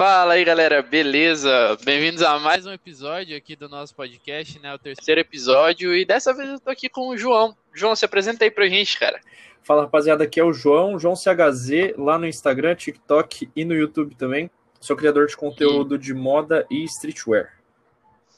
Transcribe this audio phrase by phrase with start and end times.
[0.00, 1.76] Fala aí, galera, beleza?
[1.84, 4.72] Bem-vindos a mais um episódio aqui do nosso podcast, né?
[4.72, 7.54] O terceiro episódio, e dessa vez eu tô aqui com o João.
[7.74, 9.20] João, se apresenta aí pra gente, cara.
[9.62, 14.14] Fala, rapaziada, aqui é o João, João CHZ, lá no Instagram, TikTok e no YouTube
[14.14, 14.50] também.
[14.80, 17.59] Sou criador de conteúdo de moda e streetwear.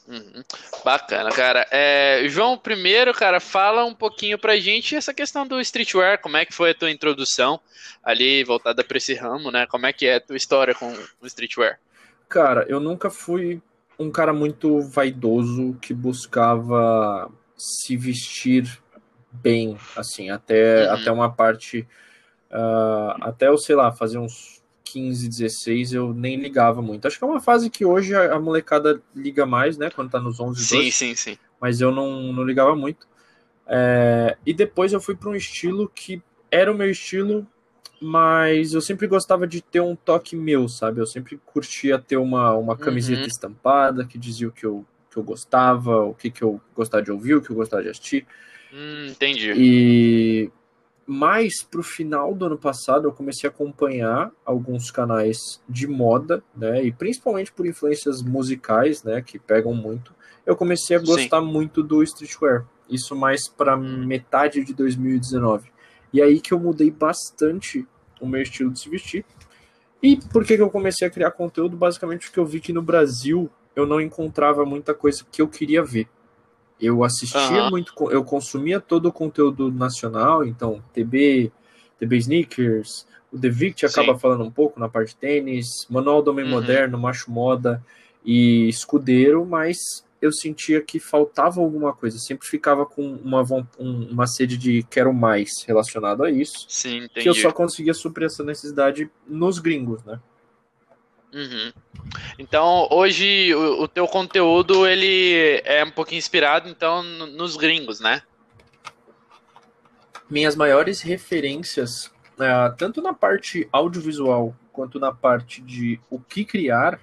[0.07, 0.43] Uhum.
[0.83, 1.65] Bacana, cara.
[1.71, 6.45] É, João, primeiro, cara, fala um pouquinho pra gente essa questão do streetwear, como é
[6.45, 7.59] que foi a tua introdução
[8.03, 9.65] ali, voltada pra esse ramo, né?
[9.67, 11.79] Como é que é a tua história com o streetwear?
[12.27, 13.61] Cara, eu nunca fui
[13.97, 18.81] um cara muito vaidoso que buscava se vestir
[19.31, 20.93] bem, assim, até, uhum.
[20.93, 21.87] até uma parte,
[22.51, 24.62] uh, até eu, sei lá, fazer uns
[24.93, 27.07] 15, 16, eu nem ligava muito.
[27.07, 29.89] Acho que é uma fase que hoje a, molecada liga mais, né?
[29.89, 31.37] Quando tá nos 11, Sim, 12, sim, sim.
[31.59, 33.07] Mas eu não, não ligava muito.
[33.65, 37.47] É, e depois eu fui para um estilo que era o meu estilo,
[37.99, 41.01] mas eu sempre gostava de ter um toque meu, sabe?
[41.01, 43.27] Eu sempre curtia ter uma, uma camiseta uhum.
[43.27, 47.11] estampada que dizia o que eu, que eu gostava, o que, que eu gostava de
[47.11, 48.27] ouvir, o que eu gostava de assistir.
[48.71, 49.53] Hum, entendi.
[49.57, 50.51] E
[51.05, 56.83] mais pro final do ano passado eu comecei a acompanhar alguns canais de moda, né,
[56.83, 60.13] e principalmente por influências musicais, né, que pegam muito.
[60.45, 61.47] Eu comecei a gostar Sim.
[61.47, 62.65] muito do streetwear.
[62.89, 65.71] Isso mais para metade de 2019.
[66.11, 67.87] E aí que eu mudei bastante
[68.19, 69.25] o meu estilo de se vestir.
[70.01, 71.77] E por que, que eu comecei a criar conteúdo?
[71.77, 75.83] Basicamente porque eu vi que no Brasil eu não encontrava muita coisa que eu queria
[75.83, 76.07] ver.
[76.83, 77.69] Eu assistia uhum.
[77.69, 81.51] muito, eu consumia todo o conteúdo nacional, então TB,
[81.97, 86.31] TB Sneakers, o The Vict acaba falando um pouco na parte de tênis, Manual do
[86.31, 86.51] Homem uhum.
[86.51, 87.83] Moderno, Macho Moda
[88.25, 89.77] e Escudeiro, mas
[90.21, 93.43] eu sentia que faltava alguma coisa, sempre ficava com uma,
[93.77, 96.65] uma sede de quero mais relacionado a isso.
[96.69, 100.19] Sim, que eu só conseguia suprir essa necessidade nos gringos, né?
[101.33, 101.73] Uhum.
[102.37, 108.21] Então, hoje o, o, teu conteúdo ele é um pouquinho inspirado então nos gringos, né?
[110.29, 116.99] Minhas maiores referências, é, tanto na parte audiovisual quanto na parte de o que criar,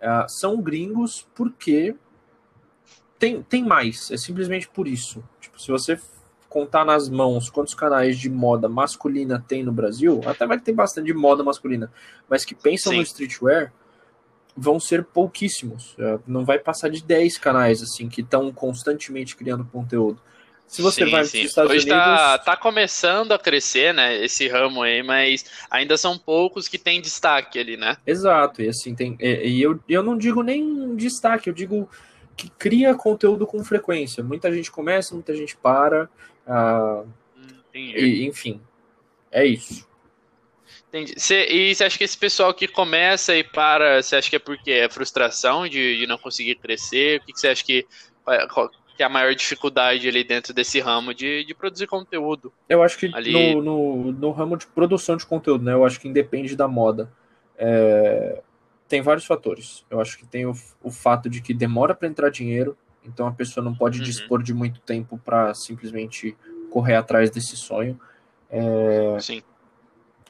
[0.00, 1.96] é, são gringos porque
[3.18, 4.10] tem, tem mais.
[4.10, 5.22] É simplesmente por isso.
[5.40, 6.00] Tipo, se você
[6.50, 11.06] contar nas mãos quantos canais de moda masculina tem no Brasil, até vai ter bastante
[11.06, 11.90] de moda masculina,
[12.28, 12.98] mas que pensam Sim.
[12.98, 13.72] no streetwear,
[14.56, 15.94] vão ser pouquíssimos.
[15.96, 20.20] É, não vai passar de 10 canais assim que estão constantemente criando conteúdo.
[20.66, 21.42] Se você sim, vai sim.
[21.42, 22.20] Estados Hoje tá, Unidos...
[22.20, 27.00] tá, tá começando a crescer, né, esse ramo aí, mas ainda são poucos que têm
[27.00, 27.96] destaque ali, né?
[28.06, 31.88] Exato, e assim, tem, e, e eu, eu não digo nem destaque, eu digo
[32.40, 34.24] que cria conteúdo com frequência.
[34.24, 36.08] Muita gente começa, muita gente para,
[36.46, 37.04] ah,
[37.74, 38.60] e, enfim,
[39.30, 39.86] é isso.
[40.88, 41.14] Entendi.
[41.18, 44.40] Cê, e você acha que esse pessoal que começa e para, você acha que é
[44.40, 47.20] porque é frustração de, de não conseguir crescer?
[47.20, 47.86] O que, que você acha que,
[48.96, 52.52] que é a maior dificuldade ali dentro desse ramo de, de produzir conteúdo?
[52.68, 53.54] Eu acho que ali...
[53.54, 55.74] no, no, no, ramo de produção de conteúdo, né?
[55.74, 57.12] Eu acho que independe da moda.
[57.56, 58.42] É,
[58.90, 59.86] tem vários fatores.
[59.88, 60.52] Eu acho que tem o,
[60.82, 64.04] o fato de que demora para entrar dinheiro, então a pessoa não pode uhum.
[64.04, 66.36] dispor de muito tempo para simplesmente
[66.70, 67.98] correr atrás desse sonho.
[68.50, 69.16] É...
[69.20, 69.42] Sim.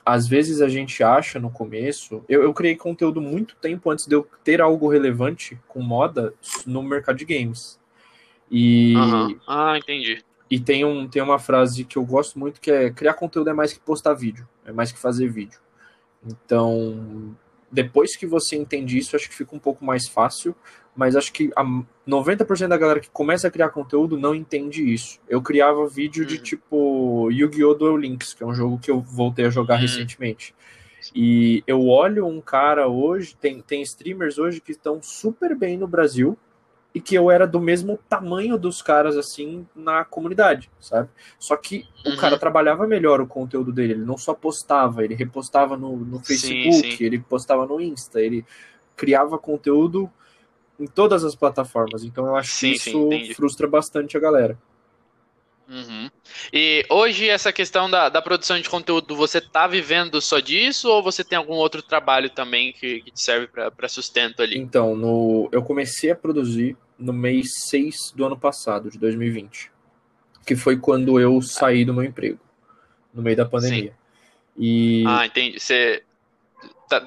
[0.04, 2.22] Às vezes a gente acha no começo.
[2.28, 6.34] Eu, eu criei conteúdo muito tempo antes de eu ter algo relevante com moda
[6.66, 7.80] no mercado de games.
[8.50, 8.94] E.
[8.94, 9.40] Uhum.
[9.46, 10.22] Ah, entendi.
[10.50, 13.52] E tem, um, tem uma frase que eu gosto muito que é criar conteúdo é
[13.54, 15.60] mais que postar vídeo, é mais que fazer vídeo.
[16.26, 17.36] Então,
[17.70, 20.54] depois que você entende isso, acho que fica um pouco mais fácil,
[20.94, 21.64] mas acho que a
[22.06, 25.20] 90% da galera que começa a criar conteúdo não entende isso.
[25.28, 26.42] Eu criava vídeo de uhum.
[26.42, 27.74] tipo Yu-Gi-Oh!
[27.74, 29.82] Duel Links, que é um jogo que eu voltei a jogar uhum.
[29.82, 30.54] recentemente.
[31.14, 35.86] E eu olho um cara hoje, tem, tem streamers hoje que estão super bem no
[35.86, 36.36] Brasil,
[36.94, 41.08] e que eu era do mesmo tamanho dos caras assim na comunidade, sabe?
[41.38, 42.14] Só que uhum.
[42.14, 46.18] o cara trabalhava melhor o conteúdo dele, ele não só postava, ele repostava no, no
[46.18, 47.04] Facebook, sim, sim.
[47.04, 48.44] ele postava no Insta, ele
[48.96, 50.10] criava conteúdo
[50.78, 52.02] em todas as plataformas.
[52.02, 54.58] Então eu acho sim, que isso frustra bastante a galera.
[55.70, 56.10] Uhum.
[56.52, 61.00] E hoje essa questão da, da produção de conteúdo, você tá vivendo só disso ou
[61.00, 64.58] você tem algum outro trabalho também que, que te serve para sustento ali?
[64.58, 69.70] Então, no, eu comecei a produzir no mês 6 do ano passado, de 2020,
[70.44, 72.40] que foi quando eu saí do meu emprego,
[73.14, 73.92] no meio da pandemia.
[73.92, 74.00] Sim.
[74.58, 75.04] E...
[75.06, 75.60] Ah, entendi.
[75.60, 76.02] Você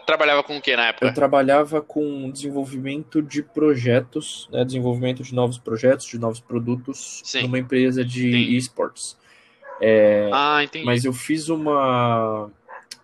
[0.06, 1.08] trabalhava com o que na época?
[1.08, 7.44] Eu trabalhava com desenvolvimento de projetos, né, desenvolvimento de novos projetos, de novos produtos Sim.
[7.44, 9.18] numa empresa de esportes.
[9.82, 10.86] É, ah, entendi.
[10.86, 12.50] Mas eu fiz uma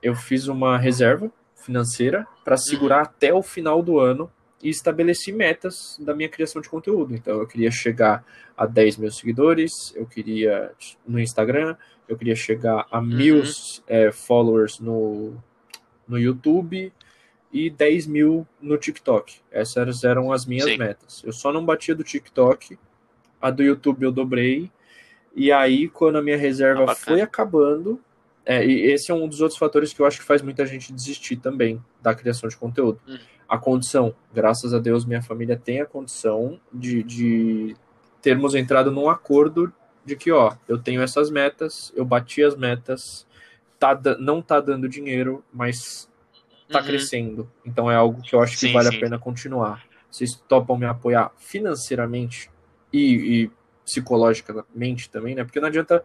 [0.01, 3.03] eu fiz uma reserva, financeira para segurar uhum.
[3.03, 7.15] até o final do ano e estabeleci metas da minha criação de conteúdo.
[7.15, 8.25] Então, eu queria chegar
[8.57, 10.71] a 10 mil seguidores, eu queria
[11.07, 11.75] no Instagram,
[12.07, 13.51] eu queria chegar a mil uhum.
[13.87, 15.41] é, followers no,
[16.09, 16.91] no YouTube
[17.51, 19.39] e 10 mil no TikTok.
[19.51, 20.77] Essas eram as minhas Sim.
[20.77, 21.23] metas.
[21.23, 22.77] Eu só não batia do TikTok,
[23.41, 24.69] a do YouTube eu dobrei,
[25.35, 28.01] e aí, quando a minha reserva ah, foi acabando,
[28.43, 30.91] é, e esse é um dos outros fatores que eu acho que faz muita gente
[30.91, 32.99] desistir também da criação de conteúdo.
[33.07, 33.19] Uhum
[33.49, 34.13] a condição.
[34.31, 37.75] Graças a Deus, minha família tem a condição de, de
[38.21, 39.73] termos entrado num acordo
[40.05, 43.25] de que, ó, eu tenho essas metas, eu bati as metas,
[43.79, 46.09] tá, não tá dando dinheiro, mas
[46.69, 46.85] tá uhum.
[46.85, 47.51] crescendo.
[47.65, 48.97] Então é algo que eu acho que sim, vale sim.
[48.97, 49.83] a pena continuar.
[50.11, 52.49] Vocês topam me apoiar financeiramente
[52.91, 53.51] e, e
[53.85, 55.43] psicologicamente também, né?
[55.43, 56.03] Porque não adianta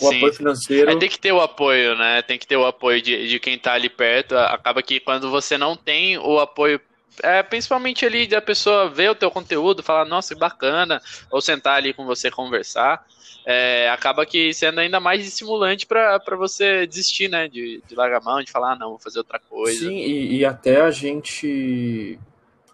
[0.00, 0.16] o Sim.
[0.16, 0.90] apoio financeiro.
[0.90, 2.22] É, tem que ter o apoio, né?
[2.22, 4.36] Tem que ter o apoio de, de quem tá ali perto.
[4.36, 6.80] Acaba que quando você não tem o apoio
[7.22, 11.00] é, principalmente ali da pessoa ver o teu conteúdo, falar, nossa, que bacana,
[11.30, 13.06] ou sentar ali com você conversar,
[13.46, 17.48] é, acaba que sendo ainda mais estimulante para você desistir, né?
[17.48, 19.78] De, de largar a mão, de falar, ah, não, vou fazer outra coisa.
[19.78, 22.18] Sim, e, e até a gente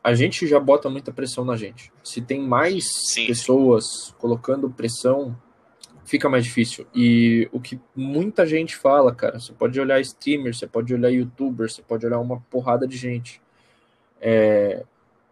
[0.02, 1.92] a gente já bota muita pressão na gente.
[2.02, 3.26] Se tem mais Sim.
[3.26, 5.36] pessoas colocando pressão,
[6.04, 6.86] fica mais difícil.
[6.94, 11.70] E o que muita gente fala, cara, você pode olhar streamer, você pode olhar youtuber,
[11.70, 13.42] você pode olhar uma porrada de gente.
[14.20, 14.84] É,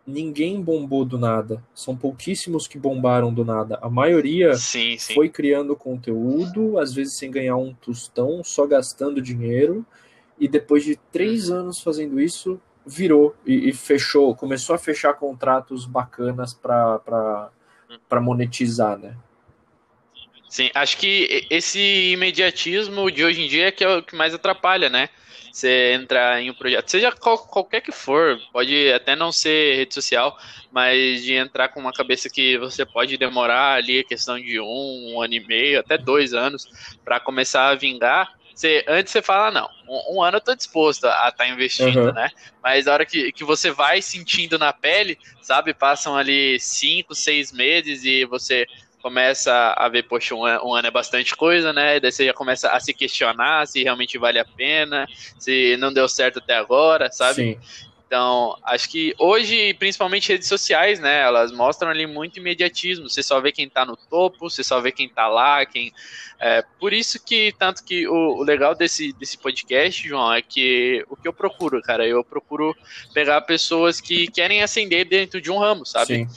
[0.07, 1.63] ninguém bombou do nada.
[1.75, 3.79] São pouquíssimos que bombaram do nada.
[3.83, 5.15] A maioria sim, sim.
[5.15, 9.85] foi criando conteúdo, às vezes sem ganhar um tostão, só gastando dinheiro.
[10.39, 15.85] E depois de três anos fazendo isso, virou e, e fechou, começou a fechar contratos
[15.85, 17.51] bacanas para
[18.21, 19.15] monetizar, né?
[20.49, 24.33] Sim, acho que esse imediatismo de hoje em dia é que é o que mais
[24.33, 25.11] atrapalha, né?
[25.59, 29.93] Você entrar em um projeto, seja qual, qualquer que for, pode até não ser rede
[29.93, 30.39] social,
[30.71, 35.15] mas de entrar com uma cabeça que você pode demorar ali a questão de um,
[35.15, 36.65] um ano e meio, até dois anos,
[37.05, 41.07] para começar a vingar, você, antes você fala, não, um, um ano eu tô disposto
[41.07, 42.13] a estar tá investindo, uhum.
[42.13, 42.31] né?
[42.63, 45.75] Mas a hora que, que você vai sentindo na pele, sabe?
[45.75, 48.65] Passam ali cinco, seis meses e você
[49.09, 51.99] começa a ver, poxa, um, um, ano é bastante coisa, né?
[51.99, 55.07] Daí você já começa a se questionar se realmente vale a pena,
[55.39, 57.35] se não deu certo até agora, sabe?
[57.35, 57.59] Sim.
[58.07, 63.09] Então, acho que hoje, principalmente redes sociais, né, elas mostram ali muito imediatismo.
[63.09, 65.91] Você só vê quem tá no topo, você só vê quem tá lá, quem.
[66.39, 71.05] É, por isso que, tanto que o, o, legal desse, desse podcast, João, é que
[71.09, 72.77] o que eu procuro, cara, eu procuro
[73.15, 76.15] pegar pessoas que querem ascender dentro de um ramo, sabe?
[76.15, 76.29] Sim.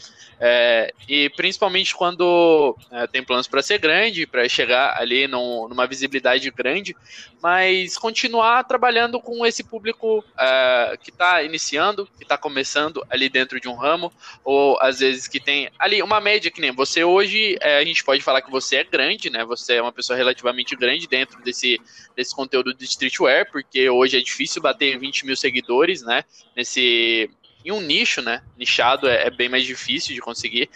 [0.43, 5.85] É, e principalmente quando é, tem planos para ser grande, para chegar ali num, numa
[5.85, 6.95] visibilidade grande,
[7.39, 13.61] mas continuar trabalhando com esse público é, que está iniciando, que está começando ali dentro
[13.61, 14.11] de um ramo,
[14.43, 18.03] ou às vezes que tem ali uma média que nem você hoje, é, a gente
[18.03, 19.45] pode falar que você é grande, né?
[19.45, 21.79] Você é uma pessoa relativamente grande dentro desse,
[22.15, 26.23] desse conteúdo de streetwear, porque hoje é difícil bater 20 mil seguidores, né?
[26.57, 27.29] Nesse
[27.63, 28.41] em um nicho, né?
[28.57, 30.69] Nichado é, é bem mais difícil de conseguir.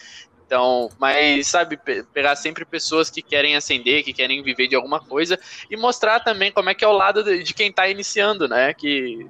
[0.45, 1.77] Então, mas sabe,
[2.13, 5.39] pegar sempre pessoas que querem ascender, que querem viver de alguma coisa
[5.69, 8.73] e mostrar também como é que é o lado de, quem está iniciando, né?
[8.73, 9.27] Que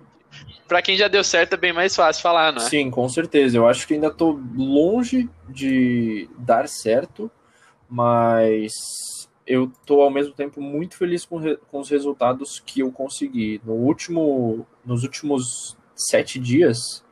[0.68, 2.70] para quem já deu certo é bem mais fácil falar, não é?
[2.70, 3.56] Sim, com certeza.
[3.56, 7.32] Eu acho que ainda estou longe de dar certo,
[7.90, 8.74] mas
[9.48, 11.40] eu estou ao mesmo tempo muito feliz com,
[11.72, 13.62] com os resultados que eu consegui.
[13.64, 17.05] No último, nos últimos sete dias,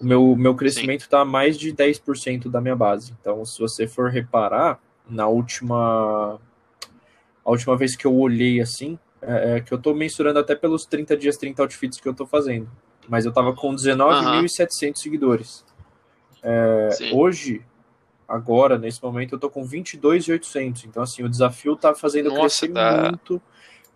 [0.00, 3.14] o meu, meu crescimento está mais de 10% da minha base.
[3.20, 6.38] Então, se você for reparar, na última
[7.44, 10.84] a última vez que eu olhei assim, é, é que eu estou mensurando até pelos
[10.84, 12.68] 30 dias, 30 outfits que eu estou fazendo.
[13.08, 14.94] Mas eu estava com 19.700 uhum.
[14.96, 15.64] seguidores.
[16.42, 17.62] É, hoje,
[18.26, 20.86] agora, nesse momento, eu estou com 22.800.
[20.86, 23.02] Então, assim, o desafio está fazendo Nossa, crescer tá...
[23.02, 23.40] muito.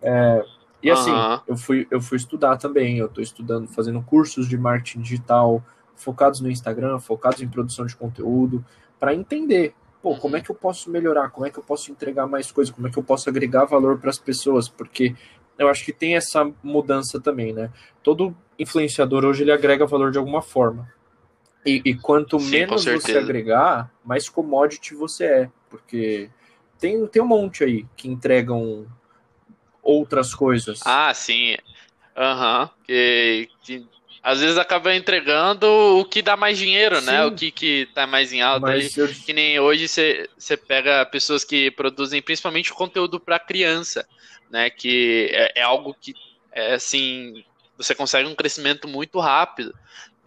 [0.01, 0.45] É,
[0.81, 1.39] e assim, uhum.
[1.47, 2.97] eu, fui, eu fui estudar também.
[2.97, 5.61] Eu estou estudando, fazendo cursos de marketing digital,
[6.01, 8.63] focados no Instagram, focados em produção de conteúdo,
[8.99, 10.45] para entender, pô, como é uhum.
[10.45, 12.97] que eu posso melhorar, como é que eu posso entregar mais coisas, como é que
[12.97, 15.15] eu posso agregar valor para as pessoas, porque
[15.57, 17.71] eu acho que tem essa mudança também, né?
[18.01, 20.91] Todo influenciador hoje ele agrega valor de alguma forma.
[21.65, 26.29] E, e quanto Sim, menos você agregar, mais commodity você é, porque
[26.79, 28.87] tem, tem um monte aí que entregam
[29.83, 30.81] outras coisas.
[30.85, 31.55] Ah, sim.
[32.17, 32.63] Aham.
[32.63, 32.69] Uhum.
[32.83, 33.87] Que, que
[34.23, 37.01] às vezes acaba entregando o que dá mais dinheiro, né?
[37.01, 37.11] Sim.
[37.11, 37.25] né?
[37.25, 38.67] O que, que tá mais em alta.
[38.67, 39.07] Ali, eu...
[39.07, 44.07] Que nem hoje você pega pessoas que produzem principalmente conteúdo para criança,
[44.49, 44.69] né?
[44.69, 46.13] Que é, é, algo que
[46.51, 47.43] é assim
[47.77, 49.73] você consegue um crescimento muito rápido.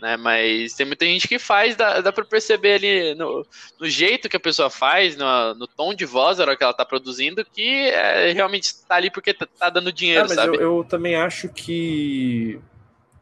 [0.00, 3.46] Né, mas tem muita gente que faz, dá, dá para perceber ali no,
[3.80, 6.74] no, jeito que a pessoa faz, no, no, tom de voz na hora que ela
[6.74, 10.56] tá produzindo, que é, realmente está ali porque tá, tá dando dinheiro, é, sabe?
[10.56, 12.60] Eu, eu, também acho que.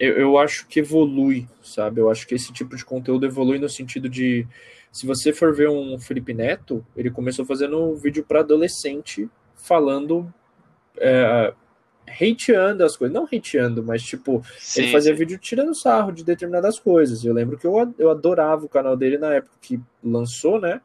[0.03, 2.01] Eu, eu acho que evolui, sabe?
[2.01, 4.45] Eu acho que esse tipo de conteúdo evolui no sentido de.
[4.91, 10.35] Se você for ver um Felipe Neto, ele começou fazendo um vídeo para adolescente falando
[10.99, 11.55] é,
[12.05, 15.19] hateando as coisas, não hateando, mas tipo, sim, ele fazia sim.
[15.19, 17.25] vídeo tirando sarro de determinadas coisas.
[17.25, 20.81] Eu lembro que eu, eu adorava o canal dele na época que lançou, né?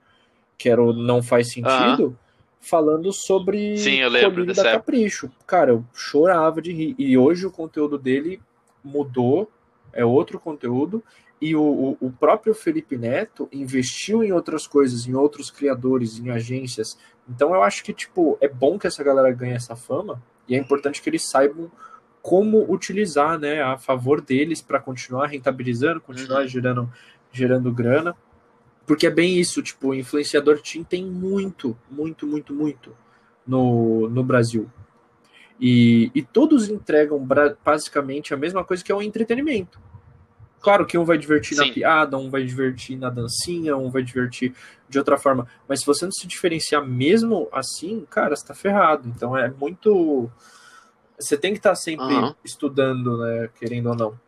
[0.60, 2.16] Que era o Não Faz Sentido,
[2.62, 5.32] falando sobre sim, eu lembro da Capricho.
[5.48, 6.96] Cara, eu chorava de rir.
[7.00, 8.40] E hoje o conteúdo dele
[8.88, 9.52] mudou,
[9.94, 11.04] é outro conteúdo.
[11.40, 16.98] E o, o, próprio Felipe Neto investiu em outras coisas, em outros criadores, em agências.
[17.30, 20.58] Então eu acho que, tipo, é bom que essa galera ganhe essa fama, e é
[20.58, 21.70] importante que eles saibam
[22.24, 26.48] como utilizar né, a favor deles para continuar rentabilizando, continuar uhum.
[26.48, 26.94] gerando,
[27.32, 28.16] gerando grana.
[28.86, 32.96] Porque é bem isso, tipo, o influenciador team tem muito, muito, muito, muito
[33.46, 34.70] no, no Brasil.
[35.60, 37.26] E, e todos entregam
[37.64, 39.80] basicamente a mesma coisa que é o entretenimento.
[40.60, 41.68] Claro que um vai divertir Sim.
[41.68, 44.54] na piada, um vai divertir na dancinha, um vai divertir
[44.90, 45.48] de outra forma.
[45.68, 49.08] Mas se você não se diferenciar mesmo assim, cara, você tá ferrado.
[49.08, 50.30] Então é muito.
[51.20, 52.34] Você tem que estar tá sempre uhum.
[52.44, 53.50] estudando, né?
[53.60, 54.20] Querendo ou não.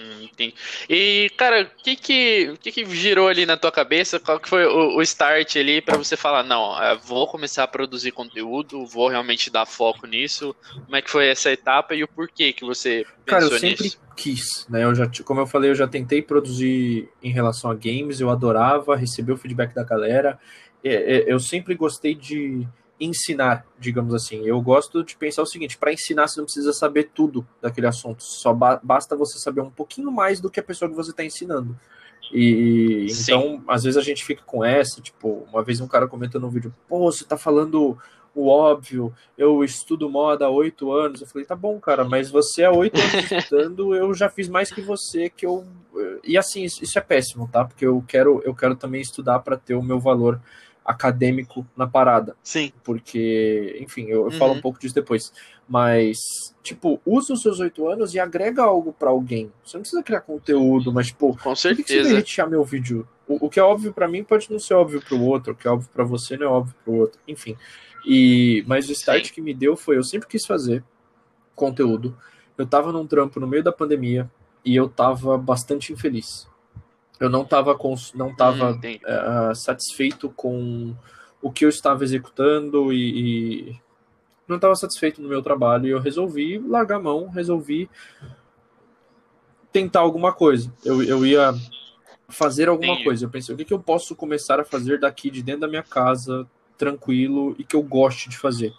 [0.00, 0.54] Hum, entendi.
[0.88, 4.18] E, cara, o que que, que que girou ali na tua cabeça?
[4.18, 8.10] Qual que foi o, o start ali para você falar, não, vou começar a produzir
[8.12, 10.56] conteúdo, vou realmente dar foco nisso?
[10.72, 14.00] Como é que foi essa etapa e o porquê que você Cara, eu sempre nisso?
[14.16, 14.84] quis, né?
[14.84, 18.96] Eu já, como eu falei, eu já tentei produzir em relação a games, eu adorava
[18.96, 20.38] receber o feedback da galera.
[20.82, 22.66] Eu sempre gostei de
[23.00, 24.44] ensinar, digamos assim.
[24.44, 28.22] Eu gosto de pensar o seguinte: para ensinar, você não precisa saber tudo daquele assunto,
[28.22, 31.24] só ba basta você saber um pouquinho mais do que a pessoa que você está
[31.24, 31.78] ensinando.
[32.32, 33.22] E Sim.
[33.22, 36.50] então, às vezes a gente fica com essa, tipo, uma vez um cara comentou no
[36.50, 37.98] vídeo, pô, você tá falando
[38.34, 41.20] o óbvio, eu estudo moda há oito anos.
[41.20, 44.70] Eu falei, tá bom, cara, mas você há oito anos estudando, eu já fiz mais
[44.70, 45.66] que você, que eu.
[46.22, 47.64] E assim, isso é péssimo, tá?
[47.64, 50.40] Porque eu quero, eu quero também estudar para ter o meu valor
[50.90, 52.36] acadêmico na parada.
[52.42, 52.72] Sim.
[52.82, 54.30] Porque, enfim, eu, eu uhum.
[54.32, 55.32] falo um pouco disso depois.
[55.68, 56.18] Mas,
[56.62, 59.52] tipo, usa os seus oito anos e agrega algo para alguém.
[59.64, 61.82] Você não precisa criar conteúdo, mas, tipo, com certeza.
[61.82, 63.08] Por que você vai deixar meu vídeo?
[63.26, 65.56] O, o, que é óbvio para mim pode não ser óbvio para o outro, o
[65.56, 67.20] que é óbvio para você não é óbvio para o outro.
[67.28, 67.56] Enfim.
[68.04, 69.34] E, mas o start Sim.
[69.34, 70.82] que me deu foi: eu sempre quis fazer
[71.54, 72.16] conteúdo.
[72.58, 74.28] Eu tava num trampo no meio da pandemia
[74.64, 76.49] e eu tava bastante infeliz
[77.20, 77.76] eu não estava
[78.14, 80.96] não tava, hum, uh, satisfeito com
[81.42, 83.80] o que eu estava executando e, e
[84.48, 87.90] não estava satisfeito no meu trabalho e eu resolvi largar a mão, resolvi
[89.70, 90.72] tentar alguma coisa.
[90.82, 91.54] Eu, eu ia
[92.28, 93.04] fazer alguma Sim.
[93.04, 93.26] coisa.
[93.26, 95.82] Eu pensei, o que, que eu posso começar a fazer daqui de dentro da minha
[95.82, 98.72] casa, tranquilo e que eu goste de fazer.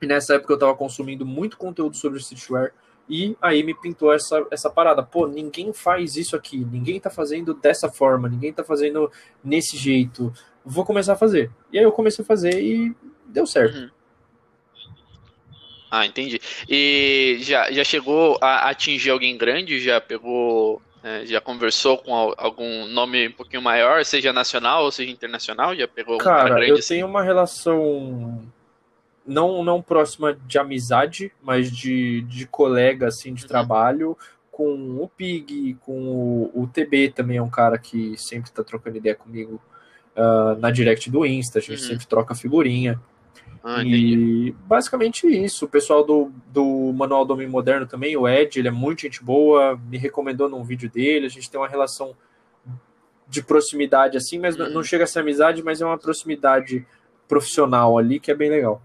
[0.00, 2.72] E nessa época eu estava consumindo muito conteúdo sobre streetwear
[3.10, 5.02] e aí me pintou essa, essa parada.
[5.02, 9.10] Pô, ninguém faz isso aqui, ninguém tá fazendo dessa forma, ninguém tá fazendo
[9.42, 10.32] nesse jeito.
[10.64, 11.50] Vou começar a fazer.
[11.72, 12.94] E aí eu comecei a fazer e
[13.26, 13.76] deu certo.
[13.76, 13.90] Uhum.
[15.90, 16.40] Ah, entendi.
[16.68, 19.80] E já, já chegou a atingir alguém grande?
[19.80, 20.80] Já pegou.
[21.02, 25.74] É, já conversou com algum nome um pouquinho maior, seja nacional ou seja internacional?
[25.74, 26.70] Já pegou cara, cara grande?
[26.70, 26.94] Eu assim?
[26.94, 28.46] tenho uma relação
[29.30, 33.48] não, não próxima de amizade, mas de, de colega, assim, de uhum.
[33.48, 34.18] trabalho,
[34.50, 36.02] com o Pig, com
[36.52, 39.62] o, o TB também é um cara que sempre tá trocando ideia comigo
[40.16, 41.88] uh, na direct do Insta, a gente uhum.
[41.88, 43.00] sempre troca figurinha.
[43.62, 45.66] Ah, e basicamente isso.
[45.66, 49.22] O pessoal do, do Manual do Homem Moderno também, o Ed, ele é muito gente
[49.22, 52.16] boa, me recomendou num vídeo dele, a gente tem uma relação
[53.28, 54.70] de proximidade assim, mas uhum.
[54.70, 56.84] não chega a ser amizade, mas é uma proximidade
[57.28, 58.82] profissional ali que é bem legal.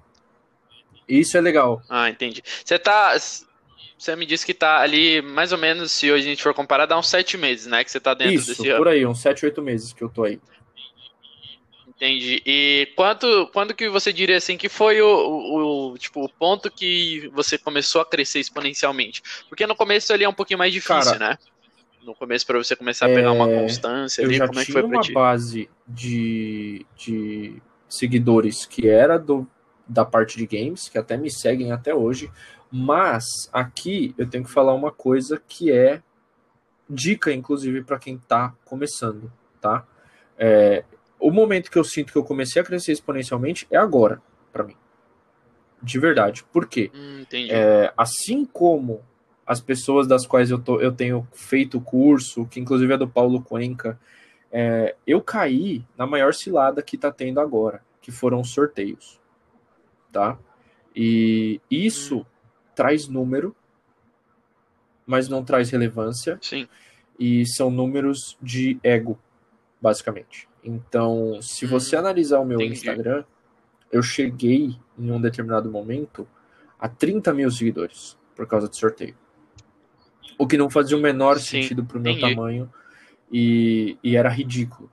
[1.08, 1.82] Isso é legal.
[1.90, 2.42] Ah, entendi.
[2.64, 3.16] Você tá.
[3.98, 6.86] Você me disse que tá ali, mais ou menos, se hoje a gente for comparar,
[6.86, 7.84] dá uns sete meses, né?
[7.84, 10.26] Que você tá dentro Isso, desse por aí, uns sete, oito meses que eu tô
[10.26, 10.40] aí.
[11.96, 12.42] Entendi.
[12.46, 16.70] E quanto, quando que você diria assim que foi o, o, o, tipo, o ponto
[16.70, 19.24] que você começou a crescer exponencialmente?
[19.48, 21.38] Porque no começo ali é um pouquinho mais difícil, Cara, né?
[22.04, 23.32] No começo para você começar a pegar é...
[23.32, 25.12] uma constância ali, como é que foi pra ti?
[25.12, 29.48] uma base de, de seguidores que era do
[29.88, 32.32] da parte de games, que até me seguem até hoje,
[32.72, 36.01] mas aqui eu tenho que falar uma coisa que é
[36.89, 39.86] dica, inclusive, para quem está começando, tá?
[40.38, 40.84] É,
[41.20, 44.75] o momento que eu sinto que eu comecei a crescer exponencialmente é agora, para mim.
[45.82, 46.44] De verdade.
[46.51, 46.92] Por quê?
[46.94, 47.25] Hum.
[47.50, 49.01] É, assim como
[49.46, 53.08] as pessoas das quais eu, tô, eu tenho feito o curso, que inclusive é do
[53.08, 54.00] Paulo Cuenca,
[54.51, 59.20] é, eu caí na maior cilada que está tendo agora, que foram os sorteios.
[60.16, 60.40] Tá?
[60.96, 62.26] E isso hum.
[62.74, 63.54] traz número,
[65.06, 66.40] mas não traz relevância.
[66.42, 66.70] Sim.
[67.20, 69.20] E são números de ego,
[69.82, 70.48] basicamente.
[70.64, 71.68] Então, se hum.
[71.68, 72.76] você analisar o meu Entendi.
[72.76, 73.26] Instagram,
[73.92, 76.26] eu cheguei em um determinado momento
[76.80, 79.18] a 30 mil seguidores por causa do sorteio.
[80.38, 82.34] O que não fazia o menor Sim, sentido para o meu entendi.
[82.34, 82.72] tamanho
[83.30, 84.90] e, e era ridículo.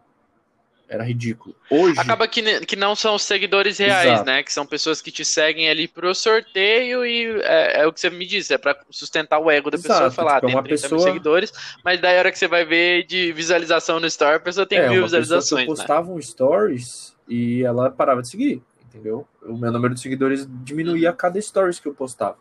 [0.93, 1.57] Era ridículo.
[1.71, 1.99] Hoje.
[1.99, 4.27] Acaba que, que não são seguidores reais, Exato.
[4.27, 4.43] né?
[4.43, 8.11] Que são pessoas que te seguem ali pro sorteio e é, é o que você
[8.11, 10.83] me disse, é pra sustentar o ego da Exato, pessoa falar, tipo, é tem 30
[10.83, 10.99] pessoa...
[10.99, 11.51] mil seguidores,
[11.83, 14.81] mas daí a hora que você vai ver de visualização no story, a pessoa tem
[14.81, 15.63] é, mil visualizações.
[15.63, 16.13] Eu postava né?
[16.13, 19.27] um stories e ela parava de seguir, entendeu?
[19.41, 22.37] O meu número de seguidores diminuía a cada stories que eu postava.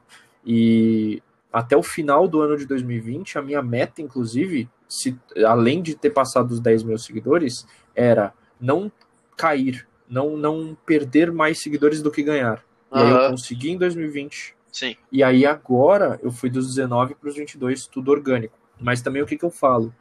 [0.46, 5.96] E até o final do ano de 2020, a minha meta, inclusive, se, além de
[5.96, 7.66] ter passado os 10 mil seguidores,
[7.96, 8.92] era não
[9.36, 12.64] cair, não, não perder mais seguidores do que ganhar.
[12.94, 13.02] E uhum.
[13.02, 14.56] aí eu consegui em 2020.
[14.72, 14.96] Sim.
[15.12, 18.58] E aí agora eu fui dos 19 para os 22, tudo orgânico.
[18.80, 19.94] Mas também o que, que eu falo?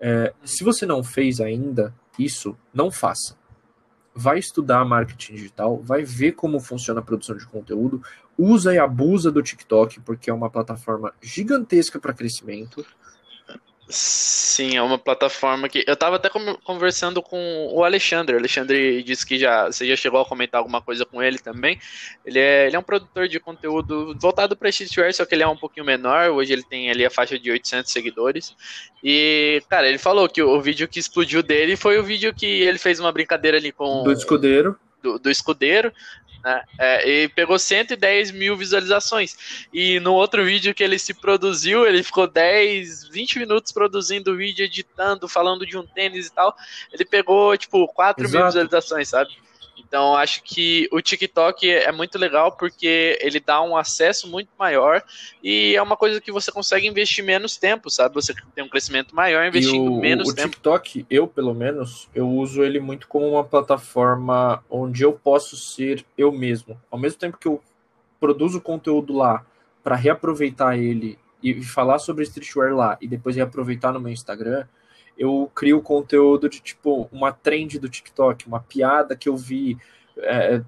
[0.00, 3.38] É, se você não fez ainda isso, não faça.
[4.14, 8.02] Vai estudar marketing digital, vai ver como funciona a produção de conteúdo,
[8.36, 12.84] usa e abusa do TikTok, porque é uma plataforma gigantesca para crescimento.
[13.90, 15.84] Sim, é uma plataforma que.
[15.86, 16.30] Eu estava até
[16.64, 18.36] conversando com o Alexandre.
[18.36, 21.78] O Alexandre disse que já, você já chegou a comentar alguma coisa com ele também.
[22.24, 25.48] Ele é, ele é um produtor de conteúdo voltado para streetwear, só que ele é
[25.48, 26.30] um pouquinho menor.
[26.30, 28.54] Hoje ele tem ali a faixa de 800 seguidores.
[29.02, 32.78] E, cara, ele falou que o, vídeo que explodiu dele foi o vídeo que ele
[32.78, 34.04] fez uma brincadeira ali com.
[34.04, 34.78] Do escudeiro.
[35.02, 35.90] Do, do, escudeiro,
[36.42, 36.62] né?
[36.78, 39.66] É, e pegou 110 mil visualizações.
[39.72, 44.36] E no outro vídeo que ele se produziu, ele ficou 10, 20 minutos produzindo o
[44.36, 46.56] vídeo, editando, falando de um tênis e tal.
[46.92, 48.36] Ele pegou, tipo, 4 Exato.
[48.36, 49.30] mil visualizações, sabe?
[49.86, 55.02] Então, acho que o TikTok é muito legal porque ele dá um acesso muito maior
[55.42, 58.14] e é uma coisa que você consegue investir menos tempo, sabe?
[58.14, 60.48] Você tem um crescimento maior investindo o, menos o tempo.
[60.48, 65.56] O TikTok, eu pelo menos, eu uso ele muito como uma plataforma onde eu posso
[65.56, 66.80] ser eu mesmo.
[66.90, 67.62] Ao mesmo tempo que eu
[68.18, 69.44] produzo conteúdo lá
[69.82, 74.66] para reaproveitar ele e falar sobre streetwear lá e depois reaproveitar no meu Instagram,
[75.20, 79.76] eu crio conteúdo de tipo uma trend do TikTok, uma piada que eu vi
[80.16, 80.62] é,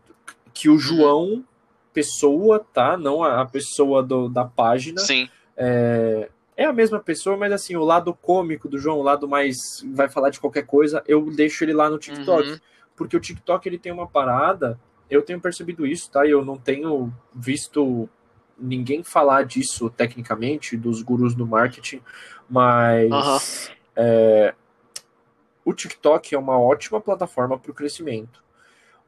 [0.53, 1.43] que o João
[1.91, 2.95] pessoa, tá?
[2.99, 5.01] Não a, pessoa do, da página.
[5.01, 5.27] Sim.
[5.57, 9.57] É, é a mesma pessoa, mas assim, o lado cômico do João, o lado mais
[9.87, 12.51] vai falar de qualquer coisa, eu deixo ele lá no TikTok.
[12.51, 12.59] Uhum.
[12.95, 16.27] Porque o TikTok ele tem uma parada, eu tenho percebido isso, tá?
[16.27, 18.07] Eu não tenho visto
[18.59, 22.03] ninguém falar disso tecnicamente, dos gurus do marketing,
[22.51, 23.75] mas uhum.
[23.97, 24.55] É,
[25.65, 28.43] o TikTok é uma ótima plataforma para o crescimento,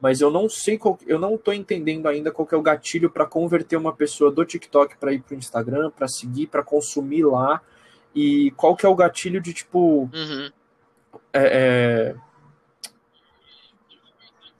[0.00, 3.26] mas eu não sei, qual, eu não estou entendendo ainda qual é o gatilho para
[3.26, 7.60] converter uma pessoa do TikTok para ir para o Instagram, para seguir, para consumir lá,
[8.14, 10.50] e qual que é o gatilho de tipo uhum.
[11.32, 12.14] é, é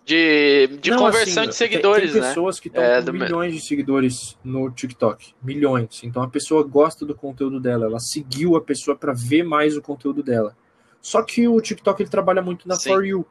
[0.05, 2.63] de, de não, conversão assim, de seguidores, tem, tem pessoas né?
[2.63, 6.03] que estão é, com milhões de seguidores no TikTok, milhões.
[6.05, 9.83] Então a pessoa gosta do conteúdo dela, ela seguiu a pessoa para ver mais o
[9.83, 10.55] conteúdo dela.
[11.01, 12.91] Só que o TikTok ele trabalha muito na Sim.
[12.91, 13.27] For You,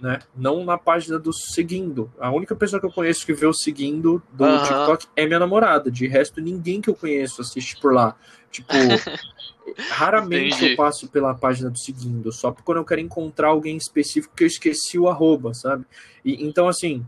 [0.00, 0.20] né?
[0.36, 2.10] Não na página do seguindo.
[2.18, 4.62] A única pessoa que eu conheço que vê o seguindo do uh -huh.
[4.62, 5.90] TikTok é minha namorada.
[5.90, 8.16] De resto, ninguém que eu conheço assiste por lá.
[8.50, 8.72] Tipo,
[9.90, 10.70] raramente Entendi.
[10.72, 14.48] eu passo pela página do seguindo, só quando eu quero encontrar alguém específico que eu
[14.48, 15.84] esqueci o arroba, sabe?
[16.24, 17.04] E, então, assim,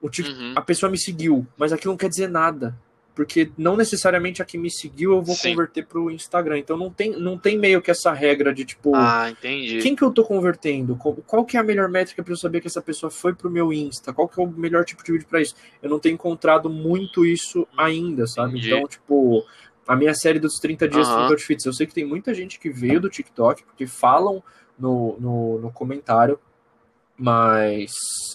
[0.00, 0.54] o tipo, uhum.
[0.56, 2.76] a pessoa me seguiu, mas aquilo não quer dizer nada.
[3.14, 5.50] Porque não necessariamente a que me seguiu eu vou Sim.
[5.50, 6.58] converter pro Instagram.
[6.58, 8.92] Então não tem, não tem meio que essa regra de tipo.
[8.94, 9.78] Ah, entendi.
[9.78, 10.96] Quem que eu tô convertendo?
[10.96, 13.72] Qual, que é a melhor métrica para eu saber que essa pessoa foi pro meu
[13.72, 14.12] Insta?
[14.12, 15.54] Qual que é o melhor tipo de vídeo para isso?
[15.80, 18.58] Eu não tenho encontrado muito isso ainda, sabe?
[18.58, 18.74] Entendi.
[18.74, 19.44] Então, tipo,
[19.86, 21.14] a minha série dos 30 dias uhum.
[21.14, 21.66] 30 outfits.
[21.66, 24.42] Eu sei que tem muita gente que veio do TikTok, porque falam
[24.76, 26.38] no, no, no comentário,
[27.16, 27.92] mas.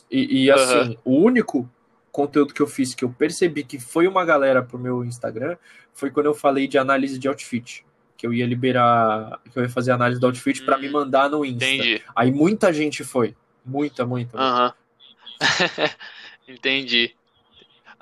[0.10, 1.20] E, e assim, uhum.
[1.20, 1.70] o único
[2.12, 5.56] conteúdo que eu fiz que eu percebi que foi uma galera pro meu Instagram
[5.94, 7.86] foi quando eu falei de análise de outfit.
[8.18, 11.30] Que eu ia liberar, que eu ia fazer análise do outfit para me hum, mandar
[11.30, 11.66] no Insta.
[11.66, 12.02] Entendi.
[12.16, 13.36] Aí muita gente foi.
[13.66, 14.38] Muita, muita.
[14.38, 14.74] Aham.
[15.42, 15.88] Uhum.
[16.54, 17.16] entendi.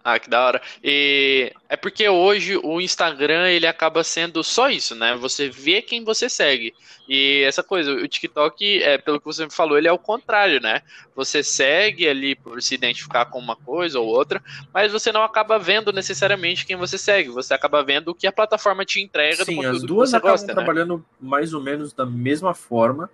[0.09, 0.61] Ah, que da hora.
[0.81, 5.13] E é porque hoje o Instagram ele acaba sendo só isso, né?
[5.17, 6.73] Você vê quem você segue.
[7.09, 10.61] E essa coisa, o TikTok, é, pelo que você me falou, ele é o contrário,
[10.61, 10.81] né?
[11.13, 14.41] Você segue ali por se identificar com uma coisa ou outra,
[14.73, 17.27] mas você não acaba vendo necessariamente quem você segue.
[17.27, 20.11] Você acaba vendo o que a plataforma te entrega Sim, do conteúdo as duas que
[20.11, 20.53] você acabam gosta, né?
[20.53, 23.09] trabalhando mais ou menos da mesma forma.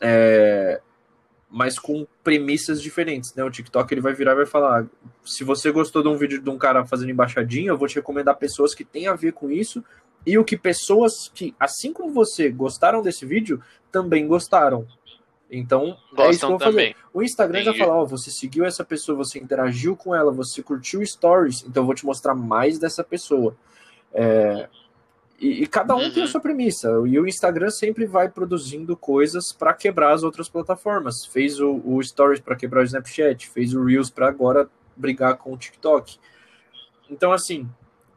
[0.00, 0.80] É,
[1.54, 3.44] mas com premissas diferentes, né?
[3.44, 4.86] O TikTok ele vai virar e vai falar:
[5.24, 8.36] se você gostou de um vídeo de um cara fazendo embaixadinha, eu vou te recomendar
[8.36, 9.82] pessoas que têm a ver com isso
[10.26, 13.62] e o que pessoas que, assim como você, gostaram desse vídeo,
[13.92, 14.84] também gostaram.
[15.48, 16.96] Então, é isso que eu Gostam vou fazer.
[17.12, 17.84] O Instagram já Entendi.
[17.84, 21.86] fala, ó, você seguiu essa pessoa, você interagiu com ela, você curtiu stories, então eu
[21.86, 23.54] vou te mostrar mais dessa pessoa.
[24.12, 24.68] É,
[25.40, 26.32] e, e cada um tem a Uhum.
[26.32, 26.88] sua premissa.
[27.06, 31.24] E o Instagram sempre vai produzindo coisas para quebrar as outras plataformas.
[31.26, 35.52] Fez o, o Stories para quebrar o Snapchat, fez o Reels para agora brigar com
[35.52, 36.18] o TikTok.
[37.10, 37.68] Então, assim,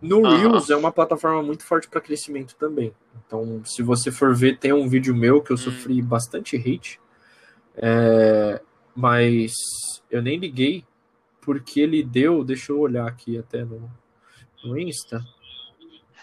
[0.01, 0.21] no.
[0.21, 2.93] Reels é uma plataforma muito forte para crescimento também.
[3.25, 5.57] Então, se você for ver, tem um vídeo meu que eu Hum.
[5.57, 6.99] sofri bastante hate,
[7.75, 8.61] é,
[8.95, 9.51] mas
[10.09, 10.85] eu nem liguei
[11.41, 12.43] porque ele deu.
[12.43, 13.89] Deixa eu olhar aqui até no,
[14.63, 15.23] no Insta.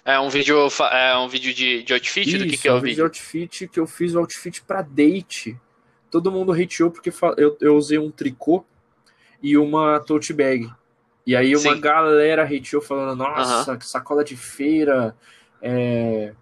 [0.04, 2.36] É um vídeo, é um vídeo de, de outfit?
[2.36, 4.18] do que, Isso, que é é o um vídeo de outfit que eu fiz o
[4.18, 5.58] outfit pra date.
[6.10, 8.64] Todo mundo hateou porque eu, eu usei um tricô
[9.42, 10.70] e uma tote bag.
[11.26, 11.80] E aí uma Sim.
[11.80, 15.16] galera hateou falando, nossa, que sacola de feira,
[15.62, 16.34] é,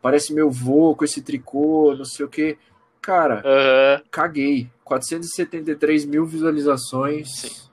[0.00, 2.56] parece meu vô com esse tricô, não sei o que.
[3.02, 3.42] Cara,
[4.10, 4.70] caguei.
[4.84, 7.28] 473 mil visualizações.
[7.30, 7.69] Sim.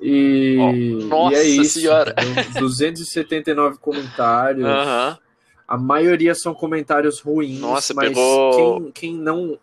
[0.00, 1.80] E, Ó, nossa e é isso.
[1.80, 2.14] senhora.
[2.18, 2.60] entendeu?
[2.60, 4.64] 279 comentários.
[4.66, 5.18] Aham.
[5.66, 9.58] A maioria são comentários ruins, Nossa, mas pegou- quem, quem não.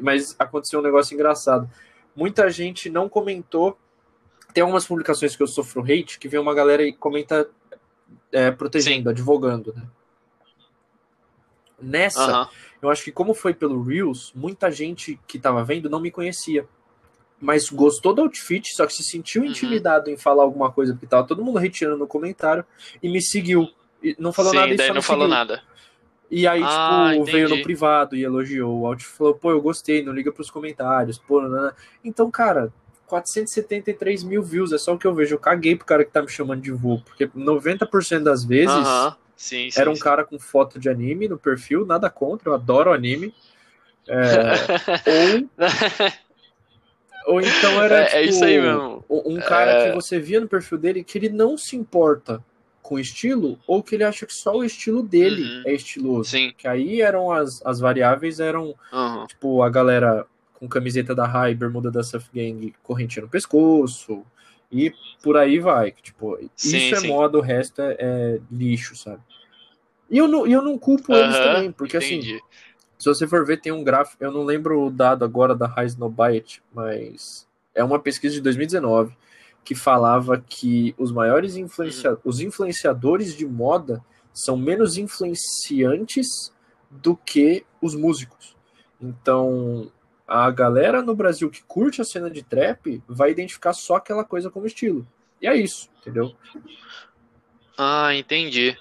[0.00, 1.68] Mas aconteceu um negócio engraçado.
[2.16, 3.76] Muita gente não comentou.
[4.54, 7.48] Tem algumas publicações que eu sofro hate que vem uma galera e comenta
[8.30, 9.82] é, protegendo, advogando, né?
[11.80, 12.48] Nessa, Aham.
[12.80, 16.66] eu acho que como foi pelo Reels, muita gente que tava vendo não me conhecia.
[17.42, 19.48] Mas gostou do outfit, só que se sentiu Uhum.
[19.48, 22.64] intimidado em falar alguma coisa, porque tava todo mundo retirando no comentário,
[23.02, 23.68] e me seguiu.
[24.00, 25.60] E não falou Sim, nada daí não me falou nada.
[26.30, 27.58] E aí, Ah, tipo, veio entendi.
[27.58, 28.80] no privado e elogiou.
[28.80, 31.74] O Alt falou, pô, eu gostei, não liga pros comentários, pô, nanana.
[32.04, 32.72] Então, cara,
[33.06, 35.34] 473 mil views, é só o que eu vejo.
[35.34, 39.16] Eu caguei pro cara que tá me chamando de vô, porque 90% das vezes Aham.
[39.36, 39.80] Sim, sim.
[39.80, 40.00] era um sim.
[40.00, 43.34] cara com foto de anime no perfil, nada contra, eu adoro anime.
[44.08, 44.16] É,
[45.06, 45.48] ou,
[47.26, 49.04] ou então era, É, tipo, é isso aí mesmo.
[49.08, 49.88] um cara É.
[49.88, 52.42] que você via no perfil dele que ele não se importa
[52.82, 55.62] com o estilo, ou que ele acha que só o estilo dele Uhum.
[55.66, 56.30] é estiloso.
[56.30, 56.52] Sim.
[56.56, 59.26] Que aí eram as, as variáveis, eram Aham.
[59.26, 64.24] tipo a galera com camiseta da Rai, bermuda da Surf Gang, correntinha no pescoço,
[64.70, 65.92] e por aí vai.
[65.92, 67.08] que, Tipo, Sim, isso é sim.
[67.08, 69.20] moda, o resto é, é lixo, sabe?
[70.10, 72.40] E eu não, eu não culpo eles Aham, também, porque assim, Entendi.
[73.02, 75.86] Se você for ver, tem um gráfico, eu não lembro o dado agora da High
[75.86, 79.16] Snowbite, mas é uma pesquisa de 2019
[79.64, 86.52] que falava que os maiores influencia os influenciadores de moda são menos influenciantes
[86.88, 88.56] do que os músicos.
[89.00, 89.90] Então,
[90.24, 94.48] a galera no Brasil que curte a cena de trap vai identificar só aquela coisa
[94.48, 95.04] como estilo.
[95.40, 96.36] E é isso, entendeu?
[97.76, 98.78] Ah, entendi.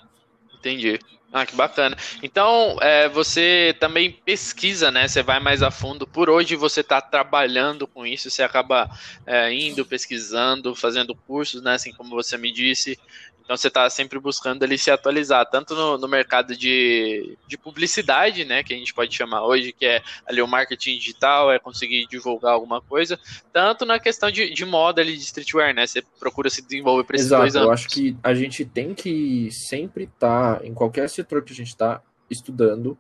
[0.54, 1.00] Entendi.
[1.34, 1.96] Ah, que bacana.
[2.22, 5.08] Então, é, você também pesquisa, né?
[5.08, 6.06] Você vai mais a fundo.
[6.06, 8.90] Por hoje você está trabalhando com isso, você acaba
[9.26, 11.76] é, indo, pesquisando, fazendo cursos, né?
[11.76, 13.00] Assim como você me disse.
[13.44, 18.46] Então você está sempre buscando ali se atualizar, tanto no, no mercado de, de publicidade,
[18.46, 18.64] né?
[18.64, 22.54] Que a gente pode chamar hoje, que é ali o marketing digital, é conseguir divulgar
[22.54, 23.20] alguma coisa,
[23.52, 25.86] tanto na questão de, de moda ali de streetwear, né?
[25.86, 27.86] Você procura se desenvolver para esses Exato, dois eu âmbitos.
[27.86, 32.02] acho que a gente tem que sempre estar, em qualquer setor que a gente está,
[32.30, 32.98] estudando.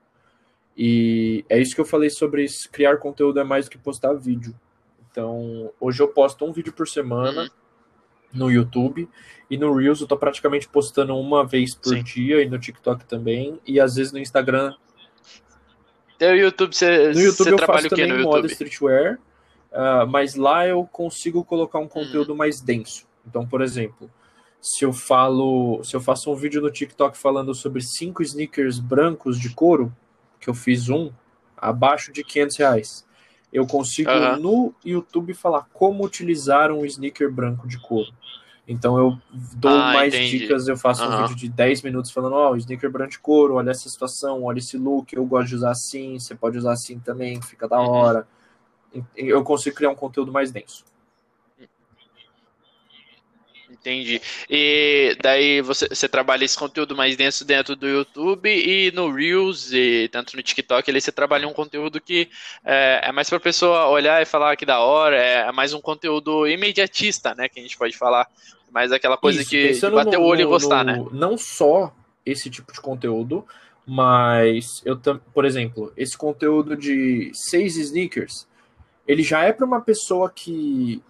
[0.78, 4.54] E é isso que eu falei sobre criar conteúdo é mais do que postar vídeo.
[5.10, 7.50] Então, hoje eu posto um vídeo por semana Uhum.
[8.34, 9.08] No YouTube.
[9.50, 12.04] E no Reels eu tô praticamente postando uma vez por Sim.
[12.04, 13.60] dia, e no TikTok também.
[13.66, 14.74] E às vezes no Instagram
[16.22, 19.18] Teu YouTube, você, No YouTube você eu trabalha faço também no moda streetwear,
[19.72, 23.08] ah, mas lá eu consigo colocar um conteúdo mais denso.
[23.26, 24.08] Então, por exemplo,
[24.62, 29.40] se eu falo, se eu faço um vídeo no TikTok falando sobre cinco sneakers brancos
[29.40, 29.92] de couro,
[30.40, 31.12] que eu fiz um
[31.58, 33.08] abaixo de 500 reais,
[33.52, 34.38] eu consigo Aham.
[34.38, 38.12] no YouTube falar como utilizar um sneaker branco de couro.
[38.68, 39.18] Então eu
[39.56, 40.40] dou Ah, mais entendi.
[40.40, 41.24] dicas, eu faço um Aham.
[41.24, 44.60] vídeo de 10 minutos falando, ó, o sneaker branco de couro, olha essa situação, olha
[44.60, 47.88] esse look, eu gosto de usar assim, você pode usar assim também, fica da Uhum.
[47.90, 48.28] hora.
[49.16, 50.84] Eu consigo criar um conteúdo mais denso.
[53.82, 54.22] Entendi.
[54.48, 59.72] E daí você, você trabalha esse conteúdo mais denso dentro do YouTube e no Reels
[59.74, 62.30] e tanto no TikTok ali você trabalha um conteúdo que
[62.64, 65.74] é, é mais para a pessoa olhar e falar que da hora, é, é, mais
[65.74, 67.50] um conteúdo imediatista, né?
[67.50, 68.28] Que a gente pode falar.
[68.72, 71.10] Mais aquela coisa Isso, que de bater no, o olho no, e gostar, no, né?
[71.12, 71.94] Não só
[72.26, 73.46] esse tipo de conteúdo,
[73.86, 74.98] mas eu,
[75.34, 78.48] por exemplo, esse conteúdo de seis sneakers,
[79.06, 81.04] ele já é para uma pessoa que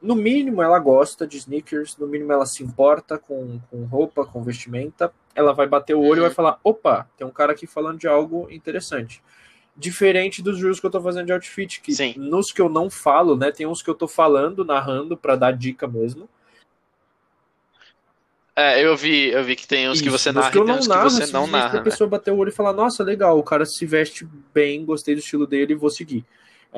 [0.00, 4.42] no mínimo ela gosta de sneakers, no mínimo ela se importa com, com roupa, com
[4.42, 6.34] vestimenta, ela vai bater o olho e vai uhum.
[6.34, 9.22] falar: opa, tem um cara aqui falando de algo interessante.
[9.76, 12.14] Diferente dos reels que eu tô fazendo de outfit, que Sim.
[12.16, 13.52] nos que eu não falo, né?
[13.52, 16.28] Tem uns que eu tô falando, narrando para dar dica mesmo.
[18.58, 20.80] É, eu vi, eu vi que tem uns Isso, que você narra que eu não
[20.80, 21.78] narro, que você não narra.
[21.78, 25.14] A pessoa bater o olho e falar, nossa, legal, o cara se veste bem, gostei
[25.14, 26.24] do estilo dele, vou seguir.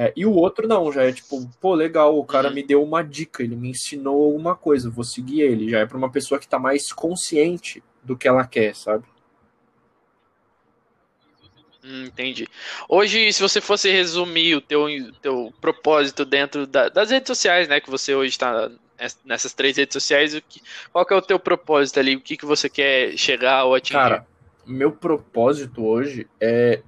[0.00, 2.54] É, e o outro não, já é tipo, pô, legal, o cara uhum.
[2.54, 5.68] me deu uma dica, ele me ensinou alguma coisa, vou seguir ele.
[5.68, 9.04] Já é para uma pessoa que tá mais consciente do que ela quer, sabe?
[11.82, 12.46] Hum, entendi.
[12.88, 14.86] Hoje, se você fosse resumir o teu,
[15.20, 18.70] teu propósito dentro da, das redes sociais, né, que você hoje está
[19.24, 22.14] nessas três redes sociais, o que, qual que é o teu propósito ali?
[22.14, 23.94] O que, que você quer chegar ou atingir?
[23.94, 24.26] Cara,
[24.64, 26.82] meu propósito hoje é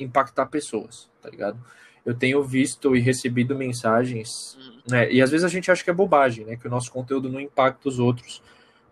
[0.00, 1.58] impactar pessoas, tá ligado?
[2.06, 4.80] Eu tenho visto e recebido mensagens, uhum.
[4.88, 5.12] né?
[5.12, 6.56] E às vezes a gente acha que é bobagem, né?
[6.56, 8.40] Que o nosso conteúdo não impacta os outros,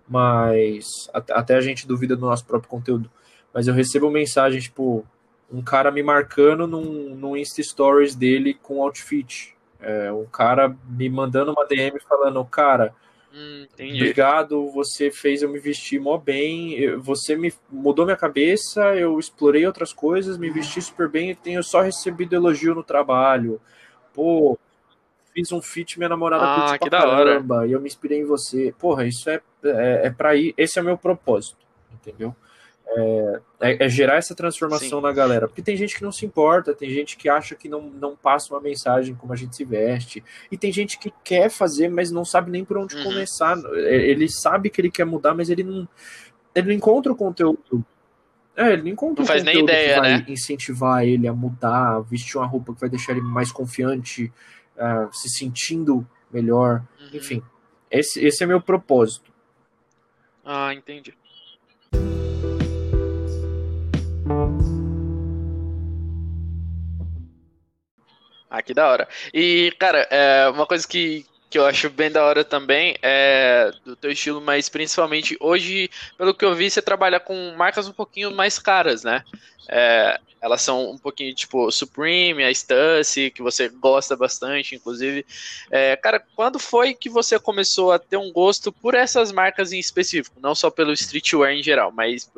[0.09, 3.09] mas até a gente duvida do nosso próprio conteúdo.
[3.53, 5.07] Mas eu recebo mensagens, tipo,
[5.51, 9.55] um cara me marcando num, num Insta Stories dele com outfit.
[9.81, 12.93] É, um cara me mandando uma DM falando, cara,
[13.37, 19.19] Hum, Obrigado, você fez eu me vestir mó bem, você me mudou minha cabeça, eu
[19.19, 23.61] explorei outras coisas, me vesti super bem e tenho só recebido elogio no trabalho.
[24.13, 24.57] Pô,
[25.35, 27.67] fiz um feat, minha namorada ah, curte que pra caramba, hora.
[27.67, 28.73] e eu me inspirei em você.
[28.79, 31.59] Porra, isso é, é, é pra ir, esse é o meu propósito,
[31.93, 32.37] entendeu?
[32.87, 35.03] É, é, é, gerar essa transformação Sim.
[35.03, 35.49] na galera.
[35.49, 38.53] Porque tem gente que não se importa, tem gente que acha que não, não passa
[38.53, 42.25] uma mensagem como a gente se veste, e tem gente que quer fazer, mas não
[42.25, 43.05] sabe nem por onde uhum.
[43.05, 43.57] começar.
[43.73, 45.89] É, ele sabe que ele quer mudar, mas ele não,
[46.55, 47.85] ele não encontra o conteúdo.
[48.57, 50.27] É, ele não encontra não faz nem ideia, que vai né?
[50.29, 54.33] incentivar ele a mudar, vestir uma roupa que vai deixar ele mais confiante,
[54.77, 56.85] uh, se sentindo melhor.
[57.01, 57.09] Uhum.
[57.15, 57.43] Enfim,
[57.91, 59.33] esse, esse é meu propósito.
[60.45, 61.15] Ah, entendi.
[68.55, 69.09] Ah, que da hora.
[69.33, 73.97] E, cara, é, uma coisa que, que eu acho bem da hora também é do
[73.97, 78.31] teu estilo, mas principalmente hoje, pelo que eu vi, você trabalha com marcas um pouquinho
[78.31, 79.25] mais caras, né?
[79.69, 85.27] É, elas são um pouquinho tipo Supreme, a Stussy, que você gosta bastante, inclusive.
[85.69, 89.81] É, cara, quando foi que você começou a ter um gosto por essas marcas em
[89.81, 90.39] específico?
[90.41, 92.31] Não só pelo streetwear em geral, mas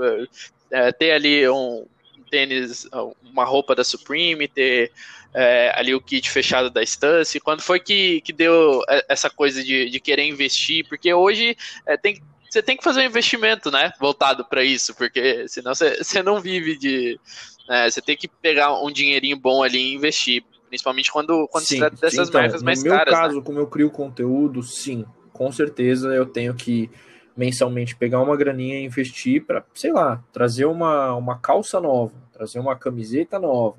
[0.71, 1.85] é, ter ali um,
[2.31, 2.89] tênis,
[3.23, 4.93] uma roupa da Supreme, ter
[5.39, 7.39] é, ali o kit fechado da Stance?
[7.39, 10.89] Quando foi que, que deu essa coisa de, de querer investir?
[10.89, 13.93] Porque hoje é, tem, você tem que fazer um investimento, né?
[14.01, 17.21] Voltado para isso, porque senão você, você não vive de.
[17.69, 20.43] É, você tem que pegar um dinheirinho bom ali e investir.
[20.69, 22.99] Principalmente quando, quando sim, se trata dessas então, marcas mais caras.
[22.99, 23.23] No meu né?
[23.23, 23.43] caso, né?
[23.45, 26.91] como eu crio conteúdo, sim, com certeza eu tenho que
[27.37, 32.59] mensalmente pegar uma graninha e investir para, sei lá, trazer uma, uma calça nova, trazer
[32.59, 33.77] uma camiseta nova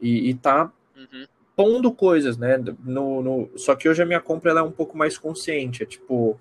[0.00, 0.72] e, e tá
[1.12, 1.26] uhum.
[1.56, 2.56] pondo coisas, né?
[2.84, 5.86] No, no, só que hoje a minha compra ela é um pouco mais consciente, é
[5.86, 6.38] tipo,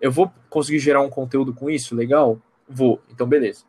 [0.00, 2.40] eu vou conseguir gerar um conteúdo com isso, legal?
[2.68, 3.64] Vou, então beleza.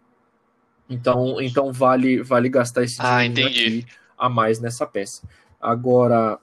[0.90, 3.86] Então, então vale vale gastar esse ah, dinheiro
[4.18, 5.28] a mais nessa peça.
[5.60, 6.40] Agora,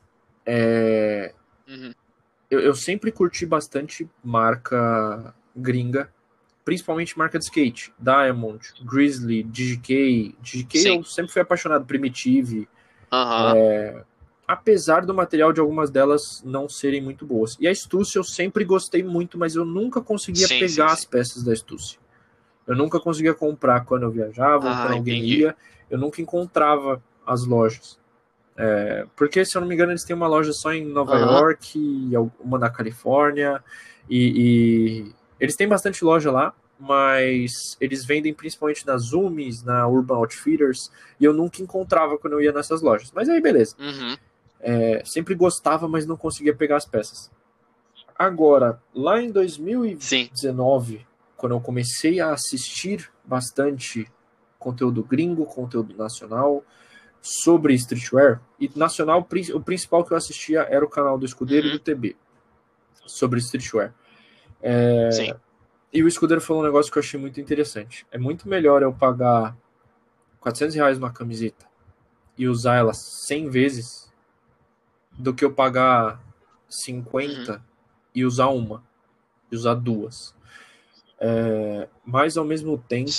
[0.46, 1.34] é,
[1.68, 1.92] uhum.
[2.50, 6.10] eu, eu sempre curti bastante marca gringa,
[6.64, 9.42] principalmente marca de skate, Diamond, Grizzly.
[9.42, 10.36] DGK
[10.72, 10.96] Sim.
[10.96, 12.68] eu sempre fui apaixonado, Primitive.
[13.12, 13.56] Uhum.
[13.56, 14.04] É,
[14.46, 17.56] apesar do material de algumas delas não serem muito boas.
[17.60, 21.04] E a Stussy eu sempre gostei muito, mas eu nunca conseguia sim, pegar sim, as
[21.04, 21.98] peças da Stussy.
[22.66, 25.40] Eu nunca conseguia comprar quando eu viajava, ah, quando alguém entendi.
[25.40, 25.56] ia.
[25.90, 27.98] Eu nunca encontrava as lojas.
[28.56, 31.32] É, porque, se eu não me engano, eles têm uma loja só em Nova uhum.
[31.32, 33.62] York, e uma na Califórnia,
[34.10, 40.90] e, eles têm bastante loja lá, mas eles vendem principalmente nas Zoomies, na Urban Outfitters,
[41.18, 43.10] e eu nunca encontrava quando eu ia nessas lojas.
[43.12, 43.74] Mas aí, beleza.
[43.78, 44.16] Uhum.
[44.60, 47.30] É, sempre gostava, mas não conseguia pegar as peças.
[48.16, 51.04] Agora, lá em 2019, Sim.
[51.36, 54.10] quando eu comecei a assistir bastante
[54.58, 56.64] conteúdo gringo, conteúdo nacional
[57.20, 61.74] sobre streetwear, e nacional, o principal que eu assistia era o canal do Escudeiro uhum.
[61.74, 62.16] e do TB,
[63.06, 63.92] sobre streetwear.
[64.60, 65.34] É, Sim.
[65.92, 68.06] E o escudeiro falou um negócio que eu achei muito interessante.
[68.10, 69.56] É muito melhor eu pagar
[70.40, 71.66] 400 reais numa camiseta
[72.36, 74.12] e usar ela 100 vezes
[75.12, 76.20] do que eu pagar
[76.68, 77.60] 50 Uhum.
[78.14, 78.84] e usar uma,
[79.50, 80.34] e usar duas.
[81.18, 83.10] É, mas ao mesmo tempo,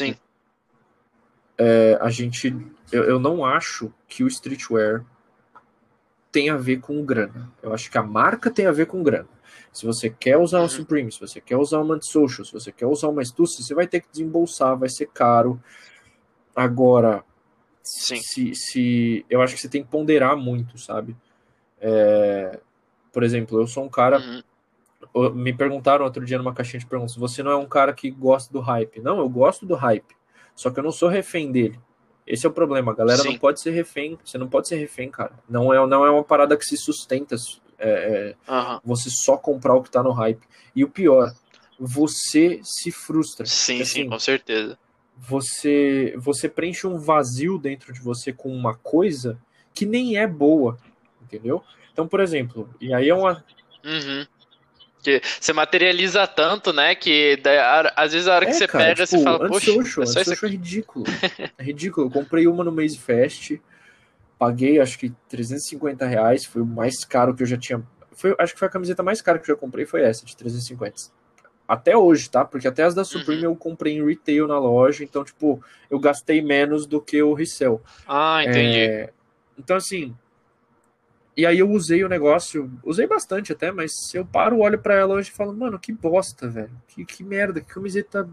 [1.57, 2.55] é, a gente,
[2.91, 5.03] eu, eu não acho que o streetwear
[6.31, 7.51] tem a ver com grana.
[7.61, 9.27] Eu acho que a marca tem a ver com grana.
[9.71, 10.69] Se você quer usar uma Uhum.
[10.69, 13.87] Supreme, se você quer usar uma Antisocial, se você quer usar uma Stussy, você vai
[13.87, 15.61] ter que desembolsar, vai ser caro.
[16.55, 17.23] Agora,
[17.83, 18.21] Sim.
[18.21, 21.15] se, se eu acho que você tem que ponderar muito, sabe?
[21.79, 22.59] É,
[23.11, 24.19] por exemplo, eu sou um cara.
[24.19, 24.43] Uhum.
[25.33, 28.51] Me perguntaram outro dia numa caixinha de perguntas: você não é um cara que gosta
[28.51, 29.01] do hype?
[29.01, 30.15] Não, eu gosto do hype.
[30.55, 31.79] Só que eu não sou refém dele.
[32.27, 32.91] Esse é o problema.
[32.91, 33.29] A galera Sim.
[33.29, 34.19] não pode ser refém.
[34.23, 35.31] Você não pode ser refém, cara.
[35.49, 37.35] Não é, não é uma parada que se sustenta.
[37.79, 38.81] É, é, Aham.
[38.83, 40.41] você só comprar o que tá no hype.
[40.75, 41.33] E o pior,
[41.79, 43.45] você se frustra.
[43.45, 44.77] Sim, Porque, sim, assim, com certeza.
[45.17, 49.39] você você preenche um vazio dentro de você com uma coisa
[49.73, 50.77] que nem é boa,
[51.21, 51.63] entendeu?
[51.93, 53.43] Então, por exemplo, e aí é uma
[53.83, 54.27] Uhum.
[55.01, 56.93] Que você materializa tanto, né?
[56.93, 57.41] Que
[57.95, 60.21] às vezes a hora que é, você cara, pega, tipo, você fala, poxa, é só
[60.21, 61.05] isso é ridículo.
[61.57, 62.07] É ridículo.
[62.07, 63.59] Eu comprei uma no Maze Fest,
[64.39, 67.85] paguei acho que 350 reais, foi o mais caro que eu já tinha.
[68.13, 70.35] Foi, acho que foi a camiseta mais cara que eu já comprei, foi essa, de
[70.35, 71.11] 350.
[71.67, 72.43] Até hoje, tá?
[72.43, 76.41] Porque até as da Supreme eu comprei em retail na loja, então, tipo, eu gastei
[76.41, 77.79] menos do que o resell.
[78.07, 78.79] Ah, entendi.
[78.79, 79.13] É,
[79.57, 80.15] então, assim.
[81.37, 85.15] E aí eu usei o negócio, usei bastante até, mas eu paro, olho pra ela
[85.15, 86.71] hoje e falo, mano, que bosta, velho.
[86.87, 88.27] Que, que merda, que camiseta.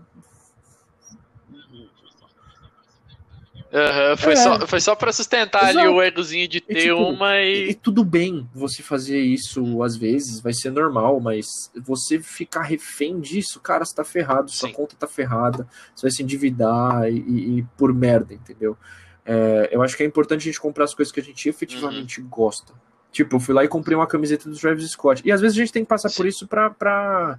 [3.72, 4.37] Aham, foi, É.
[4.37, 5.90] só, foi só pra sustentar ali Exato.
[5.96, 7.70] o egozinho de ter tipo, uma E, e.
[7.70, 11.46] e tudo bem você fazer isso às vezes, vai ser normal, mas
[11.85, 14.74] você ficar refém disso, cara, você tá ferrado, sua Sim.
[14.74, 18.76] conta tá ferrada, você vai se endividar e, e- e por merda, entendeu?
[19.24, 22.20] É, eu acho que é importante a gente comprar as coisas que a gente efetivamente
[22.20, 22.29] Uhum.
[22.29, 22.72] gosta.
[23.11, 25.22] Tipo, eu fui lá e comprei uma camiseta do Travis Scott.
[25.24, 26.29] E às vezes a gente tem que passar por Sim.
[26.29, 27.38] isso pra, pra,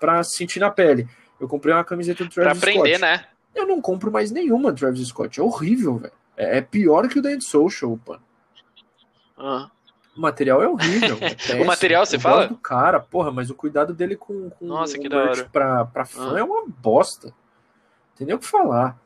[0.00, 1.06] pra sentir na pele.
[1.38, 3.00] Eu comprei uma camiseta do Pra Travis aprender, Scott.
[3.02, 3.24] né?
[3.58, 5.40] Eu não compro mais nenhuma Travis Scott.
[5.40, 6.12] É horrível, velho.
[6.36, 8.16] É, é pior que o da Ed Social, pô.
[9.36, 9.70] Ah,
[10.16, 11.16] O material é horrível.
[11.22, 11.64] é péssimo.
[11.64, 12.46] material, você fala?
[12.48, 15.44] do cara, porra, mas o cuidado dele com, com Nossa, o que da hora.
[15.52, 16.38] pra, pra fã Ah.
[16.38, 17.32] é uma bosta.
[18.16, 18.98] Tem nem o que falar.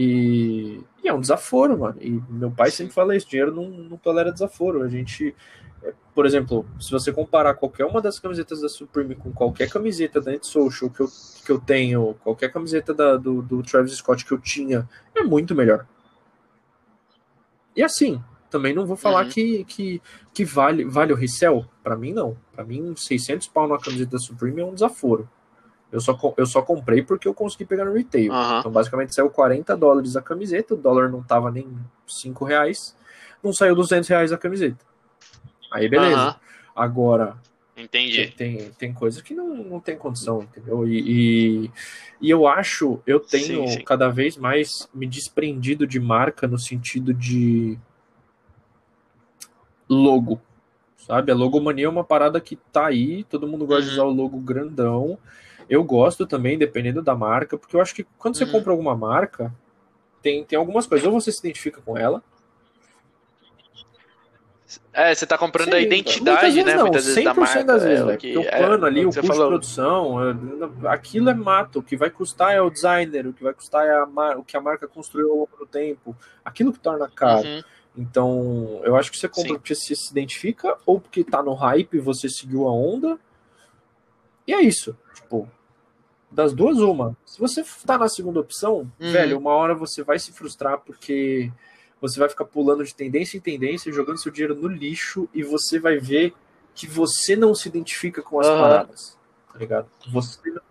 [0.00, 1.98] E, e é um desaforo, mano.
[2.00, 4.82] E meu pai sempre fala isso: dinheiro não, não tolera desaforo.
[4.82, 5.34] A gente,
[5.82, 10.20] é, por exemplo, se você comparar qualquer uma das camisetas da Supreme com qualquer camiseta
[10.20, 11.08] da Social que eu,
[11.44, 15.52] que eu tenho, qualquer camiseta da- do, do Travis Scott que eu tinha, é muito
[15.52, 15.84] melhor.
[17.74, 19.30] E assim, também não vou falar Uhum.
[19.30, 21.64] que, que, que vale, vale o resell.
[21.82, 22.36] Pra mim, não.
[22.52, 25.28] Pra mim, 600 pau na camiseta da Supreme é um desaforo.
[25.90, 28.32] Eu só, eu só comprei porque eu consegui pegar no retail.
[28.32, 28.58] Aham.
[28.60, 31.66] Então, basicamente, saiu 40 dólares a camiseta, o dólar não tava nem
[32.06, 32.94] 5 reais,
[33.42, 34.84] não saiu 200 reais a camiseta.
[35.70, 36.14] Aí, beleza.
[36.16, 36.36] Aham.
[36.76, 37.36] Agora,
[37.76, 38.32] Entendi.
[38.36, 40.86] tem, tem, tem coisa que não, não tem condição, entendeu?
[40.86, 41.00] E,
[41.66, 41.70] e,
[42.20, 43.84] e eu acho, eu tenho Sim, sim.
[43.84, 47.78] cada vez mais me desprendido de marca no sentido de
[49.88, 50.40] logo,
[50.98, 51.32] sabe?
[51.32, 53.94] A logomania é uma parada que tá aí, todo mundo gosta de Uhum.
[53.94, 55.18] usar o logo grandão.
[55.68, 58.52] Eu gosto também, dependendo da marca, porque eu acho que quando você Uhum.
[58.52, 59.52] compra alguma marca,
[60.22, 62.22] tem, tem algumas coisas, ou você se identifica com ela,
[64.92, 66.74] É, você tá comprando a Sim, identidade, muitas vezes né?
[66.74, 67.64] Não, muitas vezes da 100% marca.
[67.64, 69.48] das vezes, é, que, Porque o é, plano ali, o custo de falou.
[69.48, 70.30] produção,
[70.84, 71.78] é- aquilo é mato.
[71.78, 74.44] O que vai custar é o designer, o que vai custar é a mar- o
[74.44, 76.14] que a marca construiu ao longo do tempo.
[76.44, 77.46] Aquilo que torna caro.
[77.48, 77.62] Uhum.
[77.96, 79.54] Então, eu acho que você compra Sim.
[79.58, 83.18] porque você se identifica ou porque tá no hype, você seguiu a onda.
[84.46, 84.94] E é isso.
[85.14, 85.48] Tipo,
[86.30, 87.16] das duas, uma.
[87.24, 89.12] Se você tá na segunda opção, Uhum.
[89.12, 91.50] velho, uma hora você vai se frustrar porque
[92.00, 95.78] você vai ficar pulando de tendência em tendência, jogando seu dinheiro no lixo e você
[95.78, 96.34] vai ver
[96.74, 98.58] que você não se identifica com as Aham.
[98.58, 99.18] paradas.
[99.52, 99.88] Tá ligado?
[100.12, 100.62] Você não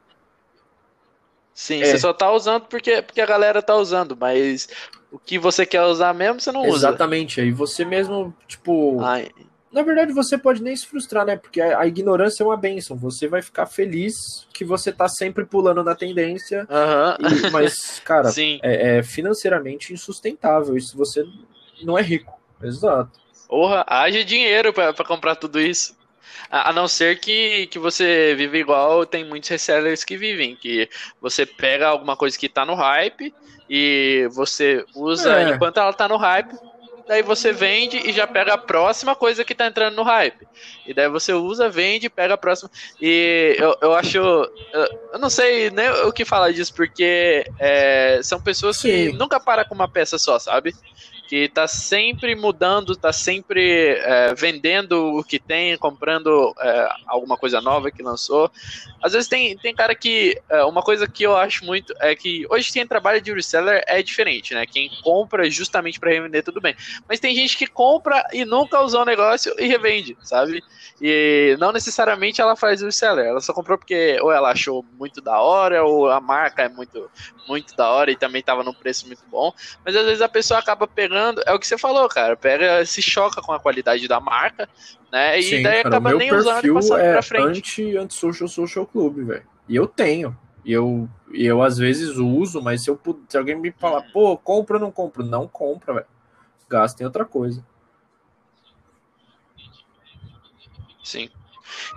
[1.54, 1.86] Sim, É.
[1.88, 4.70] você só tá usando porque, porque a galera tá usando, mas
[5.12, 6.90] o que você quer usar mesmo, você não usa.
[6.90, 7.42] Exatamente.
[7.42, 9.02] Aí você mesmo, tipo.
[9.02, 9.32] Ai,
[9.78, 11.36] Na verdade, você pode nem se frustrar, né?
[11.38, 12.98] Porque a, a ignorância é uma benção.
[12.98, 14.16] Você vai ficar feliz
[14.52, 16.66] que você tá sempre pulando na tendência.
[16.70, 17.18] Aham.
[17.20, 18.30] e- mas, cara,
[18.64, 20.76] é, é financeiramente insustentável.
[20.76, 21.24] Isso você
[21.84, 22.34] não é rico.
[22.64, 23.12] Exato.
[23.48, 25.96] Porra, haja dinheiro pra, pra comprar tudo isso.
[26.50, 30.90] A, a não ser que, que você vive igual, tem muitos resellers que vivem, que
[31.22, 33.34] você pega alguma coisa que tá no hype
[33.70, 35.50] e você usa É.
[35.52, 36.56] enquanto ela tá no hype
[37.08, 40.48] daí você vende e já pega a próxima coisa que tá entrando no hype.
[40.86, 42.70] E daí você usa, vende, pega a próxima.
[43.02, 44.18] E eu, eu acho.
[44.18, 48.90] Eu não sei nem o que falar disso, porque é, são pessoas Sim.
[48.90, 50.76] que nunca param com uma peça só, sabe?
[51.28, 57.60] Que tá sempre mudando, tá sempre é, vendendo o que tem, comprando é, alguma coisa
[57.60, 58.50] nova que lançou.
[59.04, 60.42] Às vezes tem, tem cara que.
[60.50, 64.02] É, uma coisa que eu acho muito é que hoje quem trabalha de reseller é
[64.02, 64.66] diferente, né?
[64.66, 66.76] Quem compra justamente para revender, tudo bem.
[67.08, 70.64] Mas tem gente que compra e nunca usou o negócio e revende, sabe?
[71.02, 75.40] E não necessariamente ela faz reseller, ela só comprou porque ou ela achou muito da
[75.42, 77.12] hora, ou a marca é muito,
[77.48, 79.54] muito da hora e também tava num preço muito bom.
[79.86, 82.36] Mas às vezes a pessoa acaba pegando é o que você falou, cara.
[82.36, 84.68] Pega, se choca com a qualidade da marca,
[85.12, 85.40] né?
[85.40, 87.60] E Sim, daí cara, acaba nem usando e passando é pra frente.
[87.60, 89.46] Anti, anti social social club, velho.
[89.68, 90.38] E eu tenho.
[90.64, 93.00] E eu, eu às vezes uso, mas se, eu,
[93.30, 95.24] se alguém me falar, pô, compra ou não compro?
[95.24, 96.08] Não compra, velho.
[96.70, 97.66] Gasta em outra coisa.
[101.04, 101.30] Sim.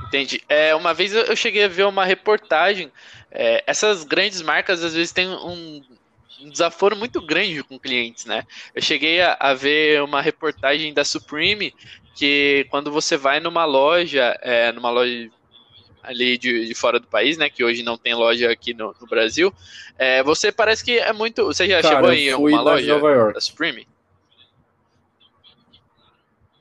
[0.07, 0.43] Entendi.
[0.49, 2.93] É, uma vez eu cheguei a ver uma reportagem.
[3.31, 5.83] É, essas grandes marcas às vezes têm um,
[6.43, 8.45] um desaforo muito grande com clientes, né?
[8.74, 11.74] Eu cheguei a, a, ver uma reportagem da Supreme
[12.14, 15.30] que quando você vai numa loja, é, numa loja
[16.03, 17.51] ali de, de, fora do país, né?
[17.51, 19.53] Que hoje não tem loja aqui no, no Brasil,
[19.99, 21.45] é, você parece que é muito.
[21.45, 22.99] Você já Cara, chegou em uma loja
[23.32, 23.86] da Supreme?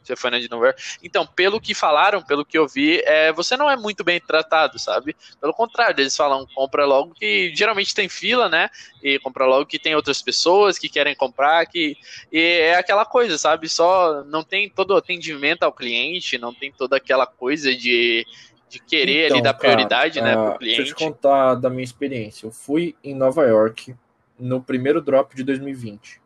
[0.10, 0.82] Você foi na de York.
[1.04, 4.80] Então, pelo que falaram, pelo que eu vi, é, você não é muito bem tratado,
[4.80, 5.16] sabe?
[5.40, 8.70] Pelo contrário, eles falam, compra logo que geralmente tem fila, né?
[9.04, 11.96] E compra logo que tem outras pessoas que querem comprar, que
[12.32, 13.70] e é aquela coisa, sabe?
[13.70, 18.26] Só não tem todo o atendimento ao cliente, não tem toda aquela coisa de
[18.68, 20.78] de querer então, ali dar prioridade, cara, né, pro cliente.
[20.78, 22.46] Deixa eu te contar da minha experiência.
[22.46, 23.96] Eu fui em Nova York
[24.38, 26.22] no primeiro drop de 2020.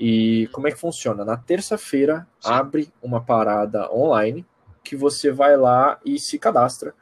[0.00, 1.26] E como é que funciona?
[1.26, 4.46] Na terça-feira abre uma parada online
[4.82, 6.94] que você vai lá e se cadastra.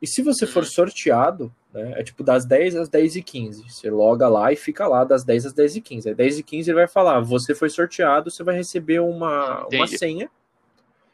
[0.00, 0.68] E se você for uhum.
[0.70, 3.64] sorteado, né, é tipo das 10 às 10 e 15.
[3.68, 6.08] Você loga lá e fica lá das 10 às 10 e 15.
[6.08, 9.86] Às 10 e 15 ele vai falar: você foi sorteado, você vai receber uma, uma
[9.86, 10.30] senha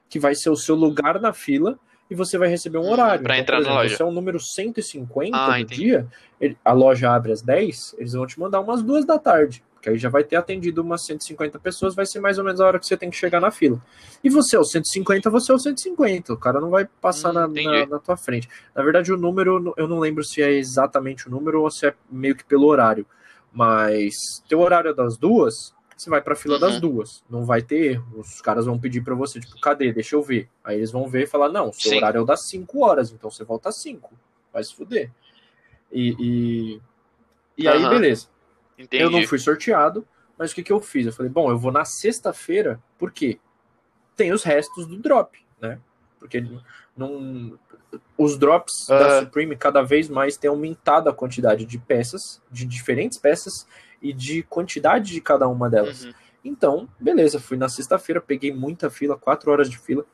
[0.09, 1.76] que vai ser o seu lugar na fila
[2.09, 3.24] e você vai receber um hum, horário.
[3.24, 3.97] Para então, entrar exemplo, na loja.
[3.97, 5.82] Você é o número 150 ah, do entendi.
[5.82, 6.07] dia,
[6.41, 9.91] ele, a loja abre às 10, eles vão te mandar umas duas da tarde que
[9.91, 12.78] aí já vai ter atendido umas 150 pessoas, vai ser mais ou menos a hora
[12.78, 13.78] que você tem que chegar na fila.
[14.22, 17.35] E você é o 150, você é o 150, o cara não vai passar hum,
[17.35, 18.49] na, na, na, tua frente.
[18.74, 21.95] Na verdade, o número, eu não lembro se é exatamente o número ou se é
[22.11, 23.05] meio que pelo horário,
[23.53, 24.14] mas
[24.49, 26.61] teu horário é das duas, você vai pra fila uhum.
[26.61, 28.20] das duas, não vai ter erro.
[28.20, 29.93] Os caras vão pedir para você, tipo, cadê?
[29.93, 30.49] Deixa eu ver.
[30.64, 31.99] Aí eles vão ver e falar, não, seu Sim.
[31.99, 34.11] horário é o das 5 horas, então você volta às 5.
[34.51, 35.11] Vai se fuder.
[35.93, 36.80] E, e,
[37.59, 37.74] e uhum.
[37.74, 38.34] aí, beleza.
[38.79, 39.03] Entendi.
[39.03, 40.07] Eu não fui sorteado,
[40.39, 41.07] mas o que, que eu fiz?
[41.07, 43.39] Eu falei, bom, eu vou na sexta-feira, por quê?
[44.16, 45.79] Tem os restos do drop, né?
[46.18, 46.45] Porque
[46.97, 47.59] não,
[48.16, 53.18] os drops da Supreme cada vez mais têm aumentado a quantidade de peças, de diferentes
[53.18, 53.66] peças
[54.01, 56.05] e de quantidade de cada uma delas.
[56.05, 56.14] Uhum.
[56.45, 60.05] Então, beleza, fui na sexta-feira, peguei muita fila, quatro horas de fila.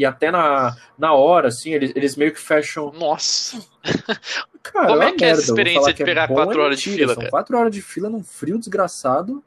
[0.00, 2.90] E até na, na hora, assim, eles, eles meio que fecham.
[2.90, 3.62] Nossa!
[4.62, 7.14] Cara, Como é que é essa experiência de é pegar é quatro horas de fila?
[7.14, 9.44] São quatro horas de fila num frio desgraçado.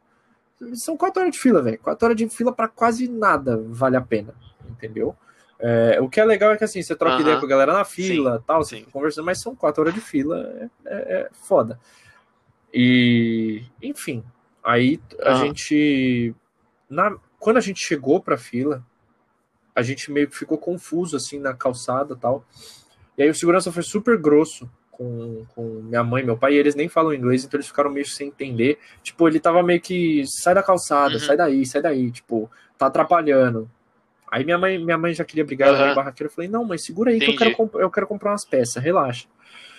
[0.76, 1.80] São quatro horas de fila, velho.
[1.80, 4.36] Quatro horas de fila para quase nada vale a pena,
[4.70, 5.16] entendeu?
[5.58, 7.22] É, o que é legal é que assim, você troca uh -huh.
[7.22, 8.86] ideia com a galera na fila sim, tal, sim.
[8.91, 11.80] conversando, mas são quatro horas de fila, é, é, é foda.
[12.72, 14.24] E, enfim,
[14.64, 15.39] aí a uh -huh.
[15.39, 16.36] gente.
[16.88, 18.86] Na, quando a gente chegou pra fila,
[19.76, 22.46] a gente meio que ficou confuso assim na calçada tal.
[23.18, 26.76] E aí o segurança foi super grosso com, com minha mãe meu pai, e eles
[26.76, 28.78] nem falam inglês, então eles ficaram meio sem entender.
[29.02, 31.20] Tipo, ele tava meio que, sai da calçada, uhum.
[31.20, 33.70] sai daí, sai daí, tipo, tá atrapalhando.
[34.32, 35.76] Aí minha mãe, minha mãe já queria brigar, uhum.
[35.76, 37.38] ela barraqueira, eu falei, não, mas segura aí Entendi.
[37.38, 39.28] que eu quero, eu quero comprar umas peças, relaxa.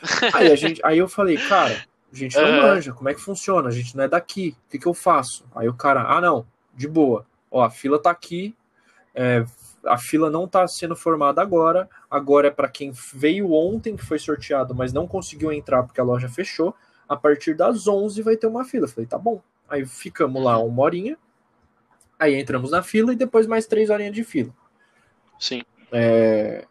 [0.35, 2.63] aí, a gente, aí eu falei, cara, a gente não uhum.
[2.63, 3.69] manja, como é que funciona?
[3.69, 5.45] A gente não é daqui, o que, que eu faço?
[5.55, 8.55] Aí o cara, ah não, de boa, ó, a fila tá aqui,
[9.15, 9.45] é,
[9.87, 11.89] a fila não está sendo formada agora.
[12.11, 16.05] Agora é para quem veio ontem, que foi sorteado, mas não conseguiu entrar porque a
[16.05, 16.75] loja fechou.
[17.09, 18.89] A partir das 11 vai ter uma fila.
[18.89, 19.43] falei, tá bom.
[19.69, 21.19] Aí ficamos lá uma horinha.
[22.19, 24.55] Aí entramos na fila e depois mais três horinhas de fila.
[25.39, 25.63] Sim.
[25.93, 26.65] É,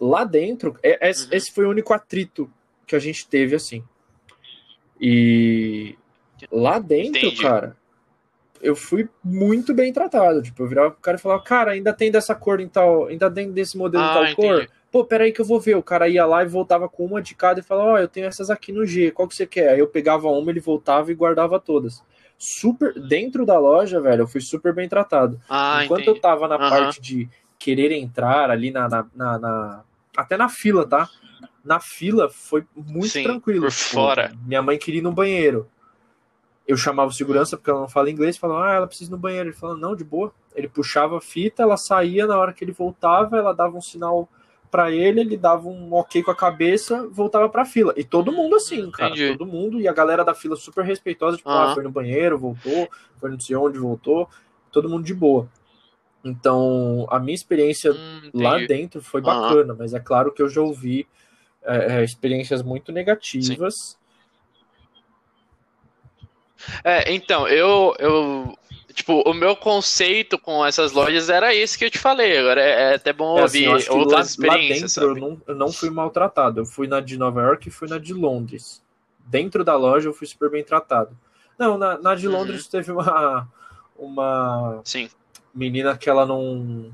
[0.00, 1.28] lá dentro, é, é, uhum.
[1.32, 2.50] esse foi o único atrito
[2.86, 3.84] que a gente teve assim.
[5.00, 5.96] E
[6.50, 7.42] lá dentro, Entendi.
[7.42, 7.76] cara,
[8.60, 10.42] eu fui muito bem tratado.
[10.42, 13.30] Tipo, eu virava pro cara e falava, cara, ainda tem dessa cor em tal, ainda
[13.30, 14.36] tem desse modelo ah, em tal entendi.
[14.36, 14.68] cor.
[14.90, 15.76] Pô, peraí que eu vou ver.
[15.76, 18.08] O cara ia lá e voltava com uma de cada e falava, ó, oh, eu
[18.08, 19.70] tenho essas aqui no G, qual que você quer?
[19.70, 22.02] Aí eu pegava uma, ele voltava e guardava todas.
[22.38, 25.40] super dentro da loja, velho, eu fui super bem tratado.
[25.48, 26.16] Ah, Enquanto entendi.
[26.18, 26.68] eu tava na Aham.
[26.68, 27.28] parte de
[27.58, 29.84] querer entrar ali na, na, na- na-
[30.16, 31.08] até na fila, tá?
[31.64, 33.62] Na fila foi muito Sim, tranquilo.
[33.62, 34.32] por tipo, fora.
[34.46, 35.66] Minha mãe queria ir no banheiro.
[36.66, 39.18] Eu chamava o segurança porque ela não fala inglês, falava, ah, ela precisa ir no
[39.18, 39.48] banheiro.
[39.50, 40.32] Ele falou, não, de boa.
[40.54, 44.28] Ele puxava a fita, ela saía, na hora que ele voltava, ela dava um sinal
[44.70, 47.94] pra ele, ele dava um ok com a cabeça, voltava pra fila.
[47.96, 49.32] E todo mundo assim, cara, Entendi.
[49.32, 51.64] todo mundo, e a galera da fila super respeitosa, tipo, Aham.
[51.64, 52.90] ah, foi no banheiro, voltou,
[53.20, 54.28] foi não sei onde, voltou,
[54.72, 55.48] todo mundo de boa.
[56.24, 59.40] Então, a minha experiência Hum, lá dentro foi Aham.
[59.40, 61.06] bacana, mas é claro que eu já ouvi
[61.62, 63.96] é, experiências muito negativas.
[66.84, 68.56] É, então, eu, eu.
[68.94, 72.38] Tipo, o meu conceito com essas lojas era esse que eu te falei.
[72.38, 75.90] Agora é, é até bom É, assim, ouvir outras experiências, eu não, eu não fui
[75.90, 76.60] maltratado.
[76.60, 78.82] Eu fui na de Nova York e fui na de Londres.
[79.18, 81.16] Dentro da loja eu fui super bem tratado.
[81.58, 82.34] Não, na, na de Uhum.
[82.34, 83.46] Londres teve uma,
[83.98, 85.10] uma Sim.
[85.54, 86.90] menina que ela não.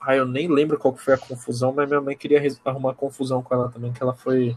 [0.00, 3.42] Ah, eu nem lembro qual que foi a confusão, mas minha mãe queria arrumar confusão
[3.42, 4.56] com ela também, que ela foi,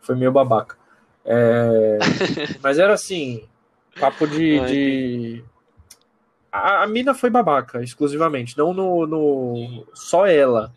[0.00, 0.76] foi meio babaca.
[1.24, 1.98] É,
[2.62, 3.48] mas era assim,
[3.98, 4.58] papo de.
[4.58, 5.44] Ah, de...
[6.50, 8.56] A, a mina foi babaca, exclusivamente.
[8.56, 9.06] Não no.
[9.06, 9.86] no...
[9.94, 10.72] Só ela.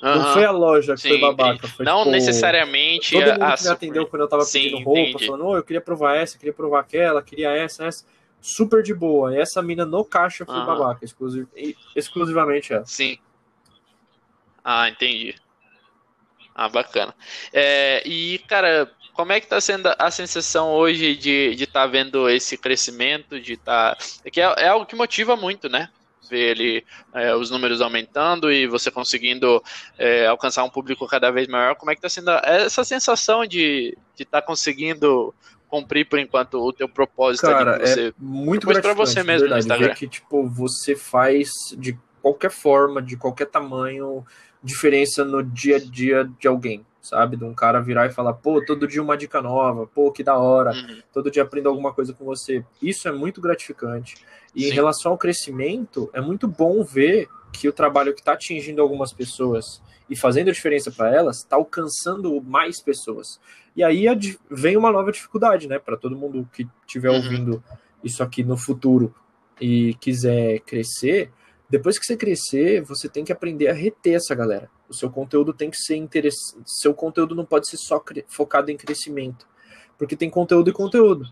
[0.00, 0.32] Não Aham.
[0.32, 1.66] foi a loja que Sim, foi babaca.
[1.66, 5.00] Foi, Não tipo, necessariamente Todo mundo a, me atendeu quando eu tava Sim, pedindo roupa,
[5.00, 5.26] entendi.
[5.26, 8.04] falando, ô, eu queria provar essa, queria provar aquela, queria essa, essa.
[8.40, 9.34] Super de boa.
[9.34, 10.66] E essa mina no caixa foi Aham.
[10.66, 11.48] babaca, exclusiv...
[11.96, 12.86] exclusivamente ela.
[12.86, 13.18] Sim.
[14.62, 15.34] Ah, entendi.
[16.54, 17.14] Ah, bacana.
[17.52, 22.30] É, e, cara, como é que tá sendo a sensação hoje de estar tá vendo
[22.30, 23.98] esse crescimento, de estar...
[24.24, 25.88] É que é, é algo que motiva muito, né?
[26.30, 29.60] Ver é, os números aumentando e você conseguindo
[29.98, 31.74] é, alcançar um público cada vez maior.
[31.74, 35.34] Como é que tá sendo essa sensação de estar conseguindo
[35.66, 38.10] cumprir, por enquanto, o teu propósito Cara, você...
[38.10, 39.88] é muito gratificante, você mesmo no verdade, Instagram.
[39.88, 44.24] ver que, tipo, você faz de qualquer forma, de qualquer tamanho,
[44.62, 47.36] diferença no dia a dia de alguém, sabe?
[47.36, 50.36] De um cara virar e falar, pô, todo dia uma dica nova, pô, que da
[50.36, 51.00] hora, Uhum.
[51.12, 52.64] todo dia aprendo alguma coisa com você.
[52.82, 54.16] Isso é muito gratificante.
[54.54, 54.74] E em Sim.
[54.74, 59.82] relação ao crescimento, é muito bom ver que o trabalho que está atingindo algumas pessoas
[60.10, 63.40] e fazendo a diferença para elas está alcançando mais pessoas.
[63.76, 64.06] E aí
[64.50, 67.16] vem uma nova dificuldade, né, para todo mundo que estiver Uhum.
[67.16, 67.62] ouvindo
[68.02, 69.14] isso aqui no futuro
[69.60, 71.30] e quiser crescer.
[71.70, 74.70] Depois que você crescer, você tem que aprender a reter essa galera.
[74.88, 76.62] O seu conteúdo tem que ser interessante.
[76.64, 79.46] Seu conteúdo não pode ser só focado em crescimento,
[79.98, 81.26] porque tem conteúdo e conteúdo.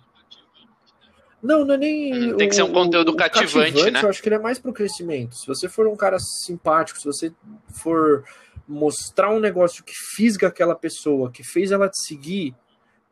[1.43, 2.37] Não, não é nem.
[2.37, 4.01] Tem que ser um conteúdo cativante, né?
[4.03, 5.37] Eu acho que ele é mais pro crescimento.
[5.37, 7.32] Se você for um cara simpático, se você
[7.72, 8.24] for
[8.66, 12.55] mostrar um negócio que fisga aquela pessoa, que fez ela te seguir,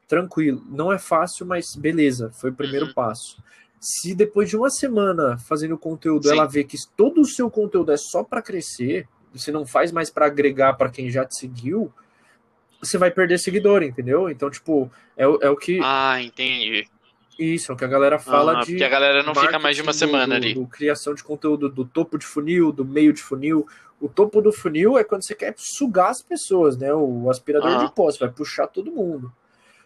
[0.09, 0.62] tranquilo.
[0.68, 2.95] Não é fácil, mas beleza, foi o primeiro Uhum.
[2.95, 3.43] passo.
[3.87, 6.32] Se depois de uma semana fazendo conteúdo, Sim.
[6.32, 10.09] ela vê que todo o seu conteúdo é só para crescer, você não faz mais
[10.09, 11.93] para agregar para quem já te seguiu,
[12.80, 14.30] você vai perder seguidor, entendeu?
[14.30, 15.80] Então, tipo, é, o- é o que.
[15.82, 16.87] Ah, entendi.
[17.39, 18.72] Isso, é o que a galera fala Ah, de.
[18.72, 20.55] porque a galera não fica mais de uma semana do- ali.
[20.55, 23.66] do criação de conteúdo do topo de funil, do meio de funil.
[24.01, 26.95] O topo do funil é quando você quer sugar as pessoas, né?
[26.95, 27.87] O aspirador Aham.
[27.87, 29.32] de pó, você vai puxar todo mundo.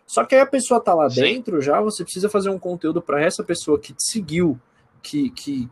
[0.09, 1.20] Só que aí a pessoa tá lá Sim.
[1.20, 4.59] dentro, já você precisa fazer um conteúdo para essa pessoa que te seguiu,
[5.02, 5.68] que, que,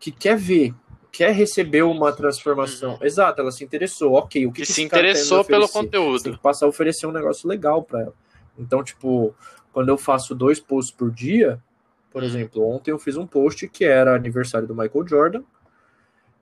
[0.00, 0.74] que quer ver,
[1.12, 2.98] quer receber uma transformação.
[3.00, 4.14] Exato, ela se interessou.
[4.14, 5.72] Ok, o que, Que que se tá interessou pelo oferecer?
[5.72, 6.36] Você tem conteúdo.
[6.36, 8.14] que passar a oferecer um negócio legal para ela.
[8.58, 9.32] Então, tipo,
[9.72, 11.62] quando eu faço dois posts por dia,
[12.10, 12.26] por Hum.
[12.26, 15.42] exemplo, ontem eu fiz um post que era aniversário do Michael Jordan.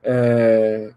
[0.02, 0.92] é,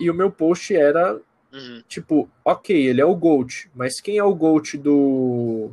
[0.00, 1.20] E o meu post era
[1.52, 1.82] Uhum.
[1.88, 5.72] tipo, ok, ele é o GOAT, mas quem é o GOAT do.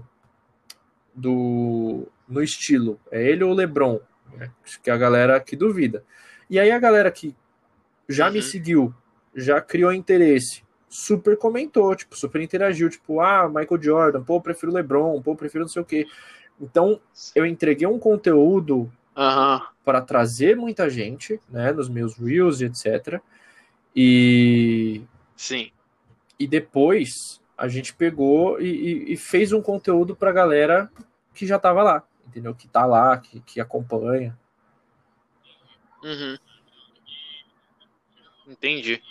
[1.14, 2.08] do.
[2.28, 3.00] no estilo?
[3.12, 4.00] É ele ou o LeBron?
[4.64, 6.04] Acho que é a galera que duvida.
[6.50, 7.36] E aí a galera que
[8.08, 8.44] já me Uhum.
[8.44, 8.94] seguiu,
[9.36, 14.72] já criou interesse, super comentou, tipo, super interagiu, tipo, ah, Michael Jordan, pô, eu prefiro
[14.72, 16.08] o LeBron, pô, eu prefiro não sei o quê.
[16.60, 17.00] Então,
[17.36, 19.62] eu entreguei um conteúdo Aham.
[19.84, 23.22] para trazer muita gente, né, nos meus reels e etc.
[23.96, 25.02] E
[25.38, 25.72] Sim.
[26.40, 30.92] e depois a gente pegou e, e- e fez um conteúdo pra galera
[31.34, 32.54] que já tava lá, entendeu?
[32.54, 34.38] Que tá lá, que, que acompanha.
[36.04, 36.38] Uhum.
[38.48, 39.02] Entendi.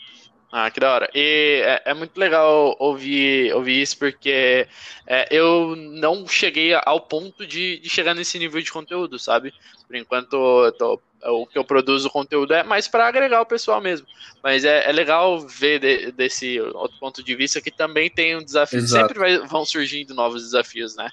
[0.51, 1.11] Ah, que da hora.
[1.15, 4.67] E é, é muito legal ouvir, ouvir isso, porque
[5.07, 9.53] é, eu não cheguei ao ponto de, de chegar nesse nível de conteúdo, sabe?
[9.87, 13.81] Por enquanto, eu tô- o que eu produzo conteúdo é mais para agregar o pessoal
[13.81, 14.07] mesmo.
[14.43, 18.43] Mas é, é legal ver de- desse outro ponto de vista que também tem um
[18.45, 18.79] desafio.
[18.79, 19.09] Exato.
[19.09, 21.11] Sempre vai- vão surgindo novos desafios, né?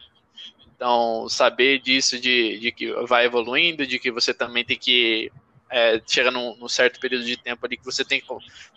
[0.75, 5.31] Então, saber disso, de, de que vai evoluindo, de que você também tem que
[5.73, 8.27] é, chega num, num, certo período de tempo ali que você tem que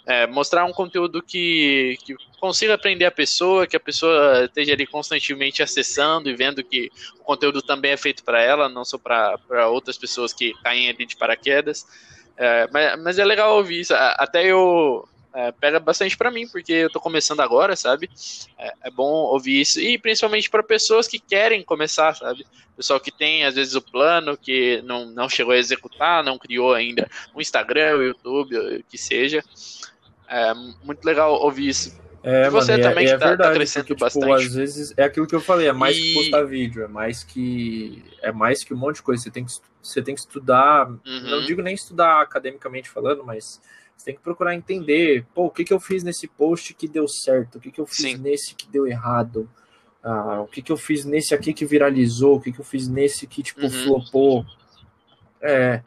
[0.07, 4.87] é, mostrar um conteúdo que, que consiga aprender a pessoa, que a pessoa esteja ali
[4.87, 6.91] constantemente acessando e vendo que
[7.21, 11.05] o conteúdo também é feito para ela, não só para outras pessoas que caem ali
[11.05, 11.87] de paraquedas.
[12.35, 13.95] É, mas, mas, é legal ouvir isso.
[13.95, 15.07] Até eu
[15.37, 18.09] é, pega bastante para mim, porque eu tô começando agora, sabe?
[18.59, 19.79] É, é bom ouvir isso.
[19.79, 22.47] E principalmente para pessoas que querem começar, sabe?
[22.75, 26.73] Pessoal que tem, às vezes, o plano, que não, não chegou a executar, não criou
[26.73, 29.45] ainda o Instagram, o YouTube, o que seja.
[30.27, 32.01] É muito legal ouvir isso.
[32.23, 34.47] É, você mano, é, também é, é tá, verdade, tá crescendo porque, tipo, bastante.
[34.47, 36.01] às vezes é aquilo que eu falei, é mais e...
[36.01, 39.23] que postar vídeo, é mais que é mais que um monte de coisa.
[39.23, 41.01] Você tem que, você tem que estudar, uhum.
[41.05, 43.61] não digo nem estudar academicamente falando, mas
[43.97, 47.09] você tem que procurar entender, pô, o que, que eu fiz nesse post que deu
[47.09, 48.17] certo, o que, que eu fiz Sim.
[48.19, 49.49] nesse que deu errado,
[50.03, 52.87] ah, o que, que eu fiz nesse aqui que viralizou, o que, que eu fiz
[52.87, 53.71] nesse que, tipo, uhum.
[53.71, 54.47] flopou.
[55.41, 55.83] É.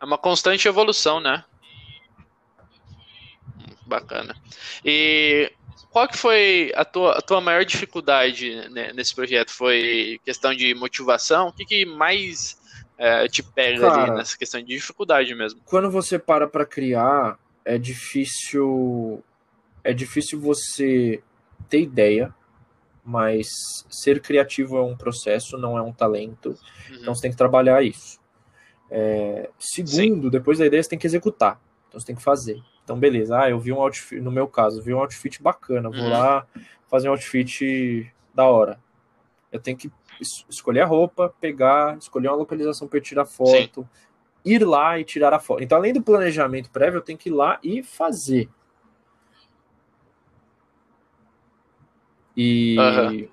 [0.00, 1.44] É uma constante evolução, né?
[3.84, 4.36] Bacana.
[4.84, 5.52] E
[5.90, 9.50] qual que foi a tua, a tua maior dificuldade né, nesse projeto?
[9.50, 11.48] Foi questão de motivação?
[11.48, 12.59] O que, que mais
[13.00, 15.58] é, te pega Cara, ali nessa questão de dificuldade mesmo.
[15.64, 19.24] Quando você para para criar, é difícil
[19.82, 21.22] é difícil você
[21.66, 22.34] ter ideia,
[23.02, 23.48] mas
[23.88, 26.50] ser criativo é um processo, não é um talento.
[26.50, 26.96] Uhum.
[26.96, 28.20] Então você tem que trabalhar isso.
[28.90, 30.30] É, segundo, Sim.
[30.30, 31.58] depois da ideia você tem que executar.
[31.88, 32.62] Então você tem que fazer.
[32.84, 36.00] Então beleza, ah, eu vi um outfit, no meu caso, vi um outfit bacana, vou
[36.00, 36.10] uhum.
[36.10, 36.46] lá
[36.90, 38.78] fazer um outfit da hora.
[39.50, 39.90] Eu tenho que
[40.20, 44.52] escolher a roupa, pegar, escolher uma localização para tirar foto, Sim.
[44.52, 45.62] ir lá e tirar a foto.
[45.62, 48.48] Então, além do planejamento prévio, eu tenho que ir lá e fazer.
[52.36, 52.76] E.
[52.78, 53.28] Uhum.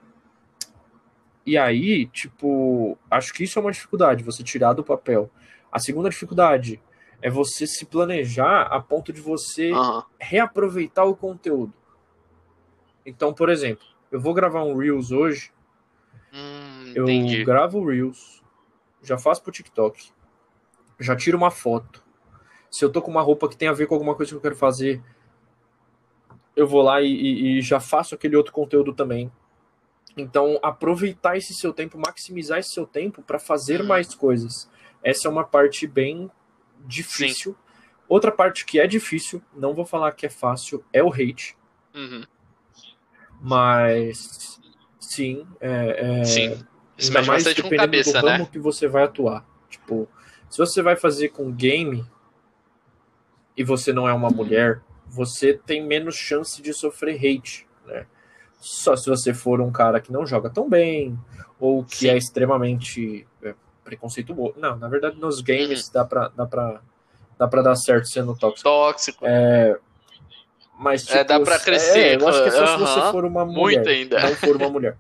[1.46, 5.32] E aí, tipo, acho que isso é uma dificuldade, você tirar do papel.
[5.72, 6.82] A segunda dificuldade
[7.22, 10.04] é você se planejar a ponto de você uhum.
[10.20, 11.74] reaproveitar o conteúdo.
[13.06, 15.52] Então, por exemplo, eu vou gravar um Reels hoje.
[16.98, 17.44] Hum eu Entendi.
[17.44, 18.44] gravo Reels,
[19.04, 20.12] já faço pro TikTok,
[21.00, 22.04] já tiro uma foto.
[22.72, 24.42] Se eu tô com uma roupa que tem a ver com alguma coisa que eu
[24.42, 25.02] quero fazer,
[26.56, 29.32] eu vou lá e, e, e já faço aquele outro conteúdo também.
[30.18, 33.88] Então, aproveitar esse seu tempo, maximizar esse seu tempo para fazer uhum.
[33.88, 34.68] mais coisas.
[35.04, 36.32] Essa é uma parte bem
[36.80, 37.52] difícil.
[37.52, 37.58] Sim.
[38.10, 41.56] Outra parte que é difícil, não vou falar que é fácil, é o hate.
[41.94, 42.24] Uhum.
[43.40, 44.60] Mas
[45.00, 46.66] sim, é, é, sim.
[46.98, 48.50] Isso mexe mais bastante com cabeça, do ramo né?
[48.52, 49.46] que você vai atuar.
[49.70, 50.08] Tipo,
[50.50, 52.06] se você vai fazer com game
[53.56, 58.06] e você não é uma mulher, você tem menos chance de sofrer hate, né?
[58.60, 61.18] Só se você for um cara que não joga tão bem
[61.60, 62.10] ou que Sim.
[62.10, 64.56] é extremamente é, preconceituoso.
[64.58, 65.94] Não, na verdade nos games uhum.
[65.94, 66.82] dá pra, dá, pra,
[67.38, 68.68] dá pra dar certo sendo tóxico.
[68.68, 69.26] Tóxico.
[69.28, 69.78] É,
[70.78, 72.00] mas tipo, é, dá tipo, pra crescer.
[72.00, 72.86] É, eu acho que é só uhum.
[72.86, 73.78] se você for uma mulher.
[73.78, 74.20] Muito ainda.
[74.20, 74.98] Não for uma mulher.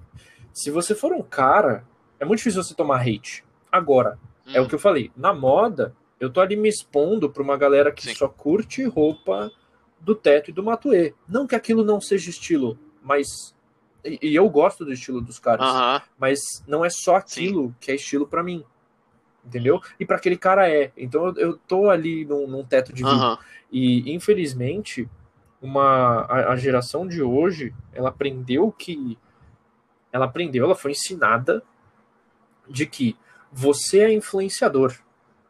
[0.57, 1.85] Se você for um cara,
[2.19, 3.45] é muito difícil você tomar hate.
[3.71, 4.53] Agora, hum.
[4.55, 4.67] é o hum.
[4.67, 5.11] que eu falei.
[5.15, 8.15] Na moda, eu tô ali me expondo pra uma galera que Sim.
[8.15, 9.51] só curte roupa
[9.99, 11.13] do teto e do matuê.
[11.29, 13.55] Não que aquilo não seja estilo, mas.
[14.03, 15.69] E, e eu gosto do estilo dos caras.
[15.69, 16.01] Uh -huh.
[16.17, 17.75] Mas não é só aquilo Sim.
[17.79, 18.65] que é estilo para mim.
[19.45, 19.79] Entendeu?
[19.99, 20.91] E para aquele cara é.
[20.97, 23.15] Então eu, eu tô ali num, num teto de vidro.
[23.15, 23.39] Uh -huh.
[23.71, 25.07] E infelizmente,
[25.61, 29.19] uma, a, a geração de hoje, ela aprendeu que
[30.17, 31.63] ela aprendeu, ela foi ensinada
[32.69, 33.15] de que
[33.51, 34.93] você é influenciador.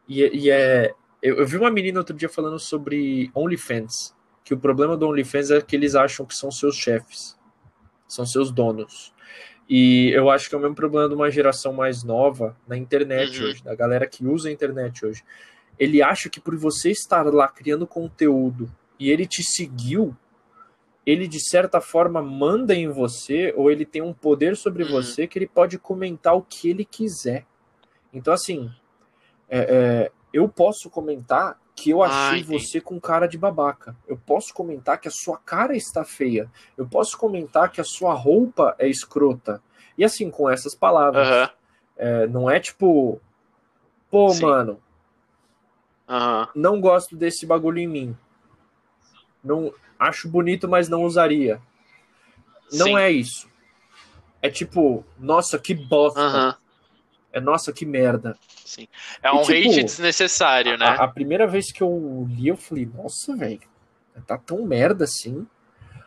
[0.08, 0.92] E, e é.
[1.20, 4.16] Eu, eu, vi uma menina outro dia falando sobre OnlyFans.
[4.44, 7.36] Que o problema do OnlyFans é que eles acham que são seus chefes,
[8.06, 9.12] são seus donos.
[9.68, 13.38] E eu acho que é o mesmo problema de uma geração mais nova na internet
[13.38, 13.48] uhum.
[13.48, 15.22] hoje, da galera que usa a internet hoje.
[15.78, 20.16] Ele acha que por você estar lá criando conteúdo e ele te seguiu,
[21.08, 24.90] ele de certa forma manda em você ou ele tem um poder sobre uhum.
[24.90, 27.46] você que ele pode comentar o que ele quiser.
[28.12, 28.70] Então, assim,
[29.48, 33.96] é, é, eu posso comentar que eu achei Ai, você com cara de babaca.
[34.06, 36.50] Eu posso comentar que a sua cara está feia.
[36.76, 39.62] Eu posso comentar que a sua roupa é escrota.
[39.96, 41.26] E assim, com essas palavras.
[41.26, 41.54] Uhum.
[41.96, 43.18] É, não é tipo,
[44.10, 44.42] pô, Sim.
[44.42, 44.78] mano,
[46.06, 46.46] uhum.
[46.54, 48.16] não gosto desse bagulho em mim.
[49.42, 51.60] Não, acho bonito, mas não usaria.
[52.72, 52.98] Não Sim.
[52.98, 53.48] é isso.
[54.40, 56.20] É tipo, nossa, que bosta.
[56.20, 56.54] Uhum.
[57.32, 58.36] É nossa, que merda.
[58.64, 58.88] Sim.
[59.22, 60.86] É um e, tipo, hate desnecessário, né?
[60.86, 63.60] A, a, primeira vez que eu li, eu falei, nossa, velho,
[64.26, 65.46] tá tão merda assim.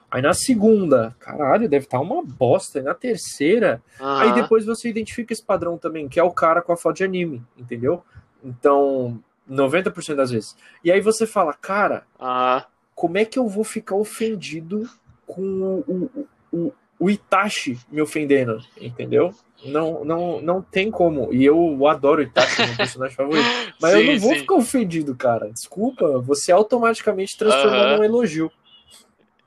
[0.09, 2.79] Aí na segunda, caralho, deve estar tá uma bosta.
[2.79, 4.07] E na terceira, uhum.
[4.17, 7.03] aí depois você identifica esse padrão também, que é o cara com a foto de
[7.03, 8.03] anime, entendeu?
[8.43, 10.55] Então, 90% das vezes.
[10.83, 12.61] E aí você fala, cara, uhum.
[12.95, 14.89] Como é que eu vou ficar ofendido
[15.25, 19.33] com o, o, o Itachi me ofendendo, entendeu?
[19.65, 21.33] Não, não, não tem como.
[21.33, 23.45] E eu adoro o Itachi, meu personagem favorito.
[23.81, 24.39] Mas sim, eu não vou sim.
[24.39, 25.51] ficar ofendido, cara.
[25.51, 27.97] Desculpa, você automaticamente transformou uhum.
[27.97, 28.51] num elogio.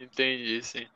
[0.00, 0.86] Entendi, sim.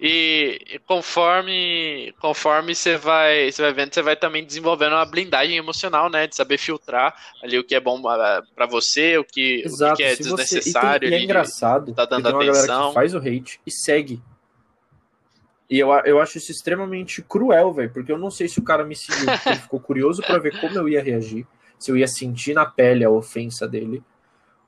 [0.00, 6.10] E conforme conforme você vai você vai vendo, você vai também desenvolvendo uma blindagem emocional,
[6.10, 6.26] né?
[6.26, 9.94] De saber filtrar ali o que é bom ah, para você, o que, Exato.
[9.94, 11.08] o que é desnecessário.
[11.08, 11.14] Você...
[11.14, 11.18] E, tem...
[11.18, 11.94] e é engraçado.
[11.94, 12.92] Tá dando tem atenção.
[12.92, 14.22] faz o hate e segue.
[15.68, 18.84] E eu, eu acho isso extremamente cruel, velho, porque eu não sei se o cara
[18.84, 21.44] me seguiu, ele ficou curioso para ver como eu ia reagir,
[21.76, 24.02] se eu ia sentir na pele a ofensa dele,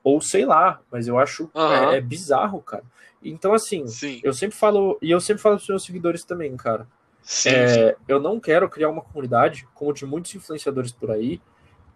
[0.08, 1.90] ou sei lá, mas eu acho uhum.
[1.90, 2.84] é, é bizarro, cara.
[3.22, 4.20] Então, assim, sim.
[4.24, 6.86] eu sempre falo, e eu sempre falo pros meus seguidores também, cara.
[7.20, 7.96] Sim, é, sim.
[8.06, 11.42] Eu não quero criar uma comunidade, como de muitos influenciadores por aí,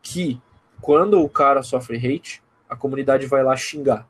[0.03, 0.41] que
[0.81, 4.07] quando o cara sofre hate, a comunidade vai lá xingar.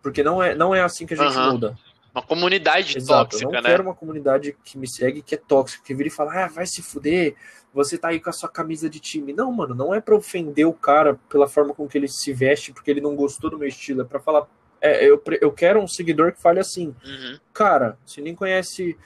[0.00, 1.52] Porque não é, não é assim que a gente uhum.
[1.52, 1.76] muda.
[2.14, 3.70] Uma comunidade Exato, tóxica, eu não né?
[3.70, 6.66] quero uma comunidade que me segue que é tóxica, que vira e fala, ah, vai
[6.66, 7.34] se fuder,
[7.72, 9.32] você tá aí com a sua camisa de time.
[9.32, 12.70] Não, mano, não é pra ofender o cara pela forma com que ele se veste,
[12.70, 14.46] porque ele não gostou do meu estilo, é pra falar,
[14.82, 17.38] é, eu, eu quero um seguidor que fale assim, uhum.
[17.54, 18.98] cara, você nem conhece.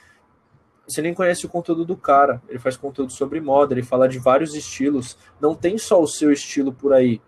[0.87, 2.41] Você nem conhece o conteúdo do cara.
[2.47, 5.17] Ele faz conteúdo sobre moda, ele fala de vários estilos.
[5.39, 7.21] Não tem só o seu estilo por aí.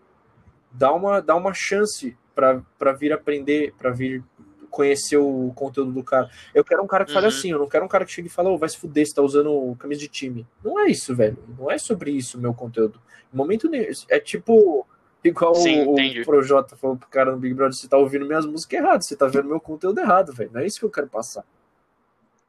[0.71, 4.23] Dá uma, dá uma chance para vir aprender, para vir
[4.69, 6.29] conhecer o conteúdo do cara.
[6.53, 7.33] Eu quero um cara que fale uhum.
[7.33, 9.13] assim, eu não quero um cara que chegue e fale, oh, vai se fuder, você
[9.13, 10.47] tá usando camisa de time.
[10.63, 11.37] Não é isso, velho.
[11.57, 12.99] Não é sobre isso o meu conteúdo.
[13.33, 13.91] Em momento nenhum.
[14.09, 14.85] É tipo
[15.23, 18.45] Igual Sim, o, o Projota falou pro cara no Big Brother, você tá ouvindo minhas
[18.45, 20.49] músicas erradas, você tá vendo meu conteúdo errado, velho.
[20.53, 21.43] Não é isso que eu quero passar.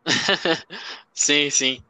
[1.12, 1.83] sim, sim.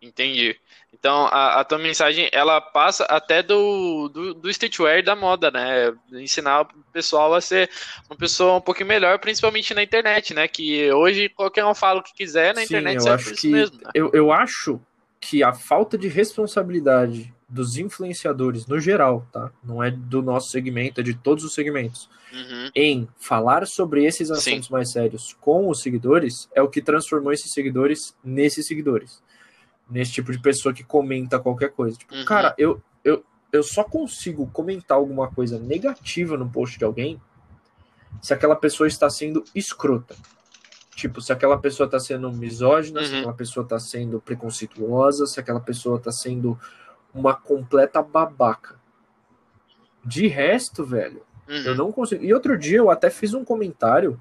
[0.00, 0.56] Entendi.
[0.98, 5.92] Então, a, a, tua mensagem, ela passa até do, do, do streetwear da moda, né?
[6.12, 7.70] Ensinar o pessoal a ser
[8.08, 10.48] uma pessoa um pouquinho melhor, principalmente na internet, né?
[10.48, 13.76] Que hoje qualquer um fala o que quiser na Sim, internet, eu acho que, mesmo.
[13.76, 13.90] Né?
[13.94, 14.80] Eu, eu acho
[15.20, 19.52] que a falta de responsabilidade dos influenciadores no geral, tá?
[19.62, 22.08] Não é do nosso segmento, é de todos os segmentos.
[22.32, 22.70] Uhum.
[22.74, 24.72] Em falar sobre esses assuntos Sim.
[24.72, 29.22] mais sérios com os seguidores é o que transformou esses seguidores nesses seguidores.
[29.88, 31.96] Nesse tipo de pessoa que comenta qualquer coisa.
[31.96, 32.24] Tipo, uhum.
[32.24, 37.20] cara, eu, eu, eu só consigo comentar alguma coisa negativa no post de alguém
[38.20, 40.16] se aquela pessoa está sendo escrota.
[40.94, 43.06] Tipo, se aquela pessoa está sendo misógina, uhum.
[43.06, 46.58] se aquela pessoa está sendo preconceituosa, se aquela pessoa está sendo
[47.12, 48.76] uma completa babaca.
[50.04, 51.56] De resto, velho, uhum.
[51.56, 52.24] eu não consigo.
[52.24, 54.20] E outro dia eu até fiz um comentário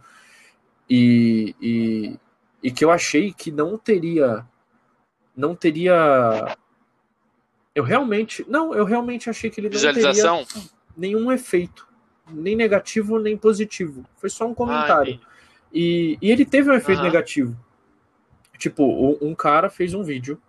[0.89, 2.19] e, e,
[2.61, 4.45] e que eu achei que não teria.
[5.35, 6.57] Não teria.
[7.73, 8.45] Eu realmente.
[8.47, 10.45] Não, eu realmente achei que ele não teria
[10.95, 11.87] nenhum efeito.
[12.27, 14.03] Nem negativo, nem positivo.
[14.17, 15.19] Foi só um comentário.
[15.21, 15.27] Ah,
[15.73, 17.05] e, e ele teve um efeito uhum.
[17.05, 17.65] negativo.
[18.57, 20.41] Tipo, um cara fez um vídeo.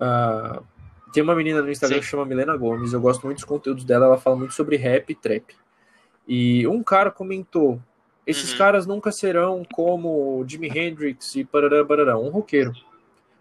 [0.00, 0.64] Uh,
[1.12, 2.02] tem uma menina no Instagram Sim.
[2.02, 5.10] que chama Milena Gomes, eu gosto muito dos conteúdos dela, ela fala muito sobre rap
[5.10, 5.54] e trap.
[6.26, 7.80] E um cara comentou:
[8.26, 8.58] esses uhum.
[8.58, 12.72] caras nunca serão como Jimi Hendrix e parará, parará, um roqueiro.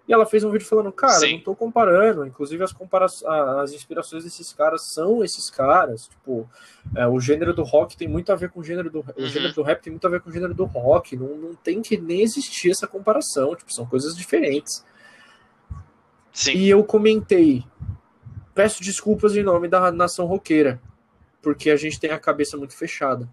[0.10, 1.34] E ela fez um vídeo falando, cara, Sim.
[1.34, 6.50] não tô comparando, inclusive as, compara as inspirações desses caras são esses caras, tipo,
[6.96, 9.14] é, o gênero do rock tem muito a ver com o gênero do, uhum.
[9.18, 11.54] o gênero do rap tem muito a ver com o gênero do rock, não, não
[11.54, 14.84] tem que nem existir essa comparação, tipo, são coisas diferentes.
[16.34, 16.54] Sim.
[16.54, 17.64] E eu comentei,
[18.56, 20.82] peço desculpas em nome da nação roqueira,
[21.40, 23.30] porque a gente tem a cabeça muito fechada.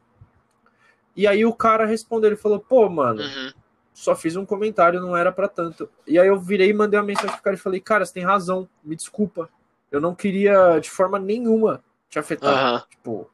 [1.17, 3.53] E aí o cara respondeu, ele falou, pô, mano, uhum.
[3.97, 5.89] Só fiz um comentário, não era para tanto.
[6.07, 8.23] E aí eu virei e mandei uma mensagem pro cara e falei, cara, você tem
[8.23, 9.49] razão, me desculpa.
[9.91, 12.75] Eu não queria de forma nenhuma te afetar.
[12.75, 12.81] Uhum.
[12.91, 13.31] Tipo,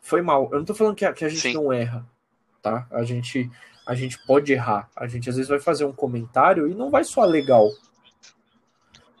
[0.00, 0.48] foi mal.
[0.52, 1.54] Eu não tô falando que a, que a gente Sim.
[1.54, 2.06] não erra,
[2.62, 2.86] tá?
[2.92, 3.50] A gente,
[3.84, 4.88] a gente pode errar.
[4.94, 7.68] A gente às vezes vai fazer um comentário e não vai soar legal.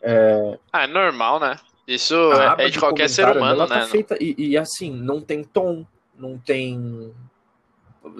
[0.00, 0.56] É...
[0.72, 1.56] Ah, é normal, né?
[1.88, 3.80] Isso é de, de qualquer ser humano, tá né?
[3.80, 5.84] Tá feita, e, e, assim, não tem tom,
[6.16, 7.12] não tem.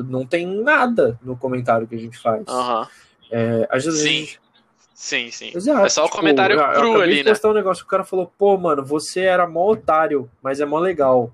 [0.09, 2.47] Não tem nada no comentário que a gente faz.
[2.49, 2.87] Uhum.
[3.30, 4.09] É, às vezes sim.
[4.09, 4.41] Gente...
[4.95, 5.51] Sim, sim.
[5.53, 7.33] Exato, é só tipo, o comentário eu, cru eu ali, né?
[7.45, 11.33] um negócio, o cara falou, pô, mano, você era mó otário, mas é mó legal.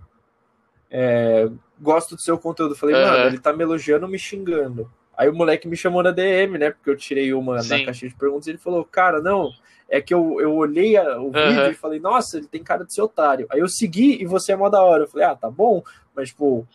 [0.91, 2.75] É, gosto do seu conteúdo.
[2.75, 3.03] falei, uhum.
[3.03, 4.91] mano, ele tá me elogiando, me xingando.
[5.15, 6.71] Aí o moleque me chamou na DM, né?
[6.71, 7.81] Porque eu tirei uma Sim.
[7.81, 9.51] na caixinha de perguntas e ele falou, cara, não,
[9.89, 11.33] é que eu, eu olhei a, o uhum.
[11.33, 13.47] vídeo e falei, nossa, ele tem cara de ser otário.
[13.51, 15.05] Aí eu segui e você é mó da hora.
[15.05, 15.83] Eu falei, ah, tá bom,
[16.15, 16.67] mas, tipo.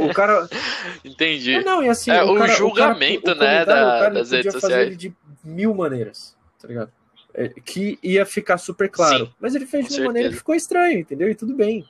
[0.00, 0.48] O, o cara.
[1.04, 1.54] Entendi.
[1.54, 4.00] É, não, e assim, É, o, o cara, julgamento, o cara, o né, da- o
[4.00, 4.86] cara das redes fazer sociais.
[4.86, 5.12] ele de
[5.44, 6.90] mil maneiras, tá ligado?
[7.34, 9.26] É, que ia ficar super claro.
[9.26, 10.38] Sim, mas ele fez de uma maneira que certeza.
[10.40, 11.30] ficou estranho, entendeu?
[11.30, 11.86] E tudo bem.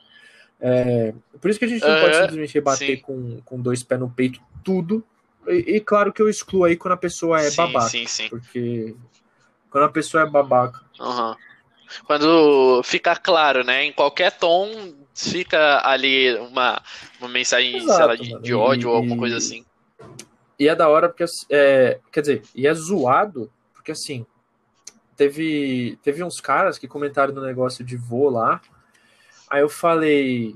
[0.59, 3.01] É, por isso que a gente não pode simplesmente rebater sim.
[3.01, 5.03] com, com dois pés no peito tudo.
[5.47, 7.89] E, e claro que eu excluo aí quando a pessoa é sim, babaca.
[7.89, 8.29] sim, sim.
[8.29, 8.95] Porque
[9.71, 10.81] quando a pessoa é babaca.
[10.99, 11.35] Aham.
[12.05, 13.83] Quando fica claro, né?
[13.85, 16.81] Em qualquer tom fica ali uma,
[17.19, 19.65] uma mensagem, sei lá, Exato, de, de ódio E- ou alguma e- coisa assim.
[20.59, 24.25] E é da hora porque, é, quer dizer, e é zoado, porque assim,
[25.15, 28.61] teve, teve uns caras que comentaram no negócio de vô lá,
[29.49, 30.55] aí eu falei,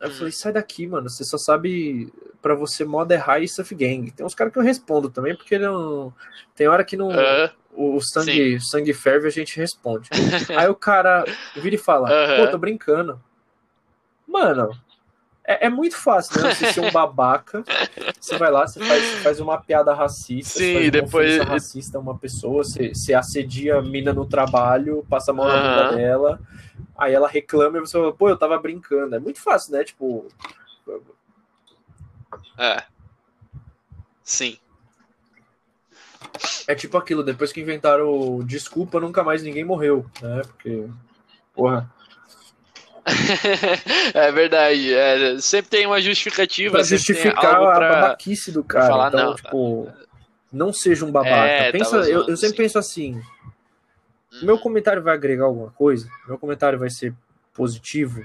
[0.00, 0.12] eu Hum.
[0.12, 2.10] falei, sai daqui, mano, você só sabe,
[2.40, 4.10] pra você moda é high stuff gang.
[4.10, 6.14] Tem uns caras que eu respondo também, porque não,
[6.54, 10.08] tem hora que não, Aham, o, sangue, sangue ferve a gente responde.
[10.56, 13.20] aí o cara vira e fala, pô, tô brincando.
[14.30, 14.70] Mano,
[15.44, 16.54] é, é muito fácil, né?
[16.54, 17.64] Você ser um babaca,
[18.20, 22.16] você vai lá, você faz, faz uma piada racista, Sim, uma depois- racista a uma
[22.16, 26.40] pessoa, você, você assedia a mina no trabalho, passa a mão na bunda dela,
[26.96, 29.16] aí ela reclama e você fala, pô, eu tava brincando.
[29.16, 29.82] É muito fácil, né?
[29.82, 30.28] Tipo,
[32.56, 32.84] é.
[34.22, 34.56] Sim.
[36.68, 40.42] é tipo aquilo, depois que inventaram o desculpa, nunca mais ninguém morreu, né?
[40.46, 40.88] Porque,
[41.52, 41.90] porra,
[44.14, 44.94] é verdade.
[44.94, 46.74] é, sempre tem uma justificativa.
[46.74, 48.86] pra justificar a pra- babaquice do cara.
[48.88, 49.88] falar, então, não, tipo,
[50.52, 51.36] não seja um babaca.
[51.36, 52.62] É, Pensa, tava eu, eu sempre sim.
[52.62, 53.14] penso assim,
[54.32, 54.46] Uhum.
[54.46, 56.08] meu comentário vai agregar alguma coisa?
[56.28, 57.12] Meu comentário vai ser
[57.52, 58.22] positivo?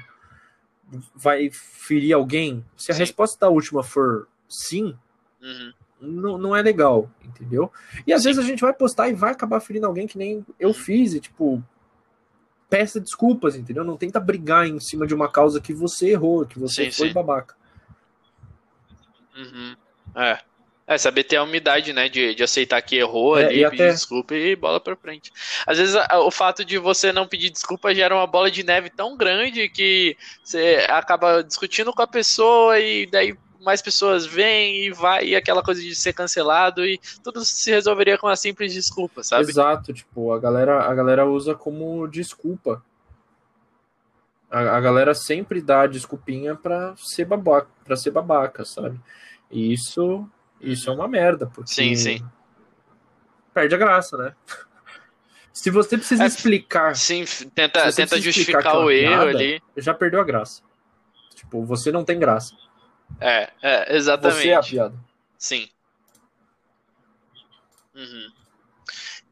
[1.16, 2.64] Vai ferir alguém?
[2.78, 3.00] Se a Sim.
[3.02, 4.96] resposta da última for sim,
[5.42, 5.74] Uhum.
[6.00, 7.72] não, não é legal, entendeu?
[8.06, 8.30] E às Sim.
[8.30, 11.20] vezes a gente vai postar e vai acabar ferindo alguém que nem eu fiz, e
[11.20, 11.64] tipo,
[12.70, 13.84] peça desculpas, entendeu?
[13.84, 17.08] Não tenta brigar em cima de uma causa que você errou, que você Sim, foi
[17.10, 17.14] sim.
[17.14, 17.56] babaca.
[19.36, 19.76] Uhum.
[20.16, 20.40] É.
[20.88, 23.84] É, saber ter a humildade, né, de, de aceitar que errou É, ali, e pedir
[23.84, 25.32] até- desculpa e bola pra frente.
[25.66, 28.92] Às vezes a- o fato de você não pedir desculpa gera uma bola de neve
[28.92, 33.36] tão grande que você acaba discutindo com a pessoa e daí
[33.66, 38.18] mais pessoas vêm e vai, e aquela coisa de ser cancelado e tudo se resolveria
[38.18, 39.44] com uma simples desculpa, sabe?
[39.50, 42.82] Exato, tipo, a galera, a galera usa como desculpa.
[44.50, 49.00] A, a galera sempre dá a desculpinha pra ser babaca, pra ser babaca, sabe?
[49.52, 50.30] E isso,
[50.62, 52.26] isso é uma merda, porque Sim, sim.
[53.54, 54.36] perde a graça, né?
[55.52, 57.24] Se você precisa É, explicar, Sim,
[57.56, 59.62] tenta, tenta justificar explicar o erro piada, ali.
[59.78, 60.62] já perdeu a graça.
[61.34, 62.54] Tipo, você não tem graça.
[63.20, 64.42] É, é, exatamente.
[64.42, 64.96] Você é a piada.
[65.38, 65.70] Sim.
[67.96, 68.32] Uhum.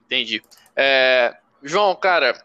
[0.05, 0.41] Entendi.
[0.75, 2.43] É, João, cara,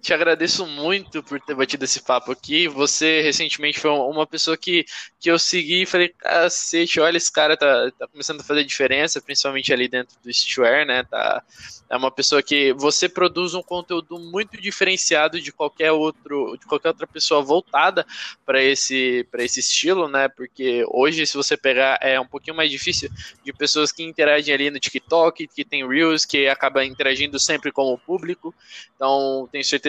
[0.00, 2.68] te agradeço muito por ter batido esse papo aqui.
[2.68, 4.84] Você recentemente foi uma pessoa que,
[5.18, 9.20] que eu segui e falei, cacete, olha, esse cara tá, tá começando a fazer diferença,
[9.20, 11.02] principalmente ali dentro do Steware, né?
[11.04, 11.42] Tá,
[11.90, 16.88] é uma pessoa que você produz um conteúdo muito diferenciado de qualquer outro, de qualquer
[16.88, 18.06] outra pessoa voltada
[18.46, 20.28] para esse, esse estilo, né?
[20.28, 23.10] Porque hoje, se você pegar, é um pouquinho mais difícil
[23.44, 27.92] de pessoas que interagem ali no TikTok, que tem Reels, que acaba interagindo sempre com
[27.92, 28.54] o público.
[28.94, 29.87] Então, tenho certeza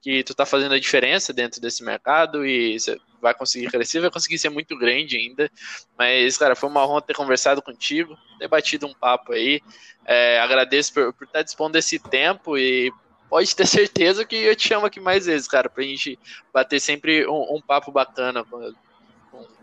[0.00, 4.10] que tu tá fazendo a diferença dentro desse mercado e você vai conseguir crescer, vai
[4.10, 5.50] conseguir ser muito grande ainda.
[5.98, 9.60] Mas, cara, foi uma honra ter conversado contigo, ter batido um papo aí.
[10.04, 12.92] É, agradeço por, por estar dispondo desse tempo e
[13.28, 16.18] pode ter certeza que eu te chamo aqui mais vezes, cara, pra gente
[16.54, 18.44] bater sempre um, um papo bacana.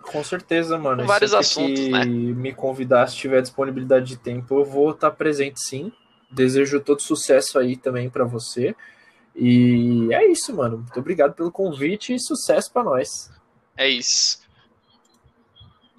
[0.01, 1.01] Com certeza, mano.
[1.01, 2.05] Com vários assuntos, que né?
[2.05, 5.91] me convidar, se tiver disponibilidade de tempo, eu vou estar presente sim.
[6.29, 8.75] Desejo todo sucesso aí também pra você.
[9.35, 10.77] E é isso, mano.
[10.77, 13.31] Muito obrigado pelo convite e sucesso pra nós.
[13.75, 14.39] É isso.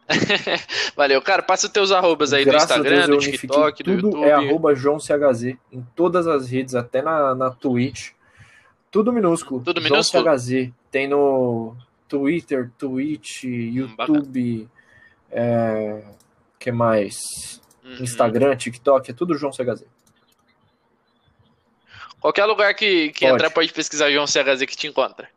[0.97, 1.43] Valeu, cara.
[1.43, 4.25] Passa os teus arrobas aí Graças do Instagram, Deus, do TikTok, do tudo YouTube.
[4.25, 8.13] é arroba JoãoCHZ em todas as redes, até na, na Twitch.
[8.91, 9.63] Tudo minúsculo.
[9.63, 10.25] Tudo João minúsculo?
[10.25, 10.73] CHZ.
[10.91, 11.77] Tem no
[12.09, 14.69] Twitter, Twitch, YouTube,
[15.31, 16.03] é,
[16.59, 17.17] que mais?
[17.85, 18.03] Uhum.
[18.03, 19.85] Instagram, TikTok, é tudo João CHZ.
[22.21, 23.35] Qualquer lugar que, que Pode.
[23.35, 25.29] entrar pode pesquisar João CHZ que te encontra.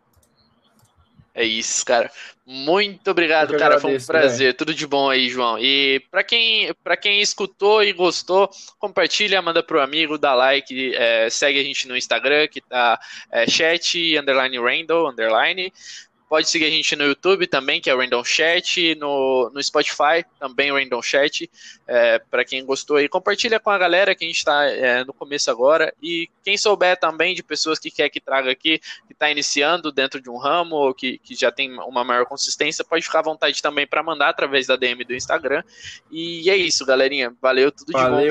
[1.34, 2.12] É isso, cara.
[2.46, 3.80] Muito obrigado, cara.
[3.80, 4.54] Foi um agradeço, prazer.
[4.56, 5.60] Tudo de bom aí, João.
[5.60, 8.50] E pra quem, pra quem escutou e gostou,
[8.80, 13.00] compartilha, manda pro amigo, dá like, é, segue a gente no Instagram, que tá
[13.32, 15.72] é, chat, underline Randall, underline.
[16.30, 20.24] Pode seguir a gente no YouTube também, que é o Random Chat, no, no Spotify
[20.40, 21.50] também o Random Chat.
[21.88, 25.12] É, para quem gostou aí, compartilha com a galera que a gente está é, no
[25.12, 25.92] começo agora.
[26.02, 28.78] E quem souber também de pessoas que quer que traga aqui,
[29.08, 32.86] que está iniciando dentro de um ramo ou que, que já tem uma maior consistência,
[32.86, 35.64] pode ficar à vontade também para mandar através da DM do Instagram.
[36.12, 37.36] E é isso, galerinha.
[37.42, 38.10] Valeu, tudo Valeu.
[38.10, 38.28] de bom.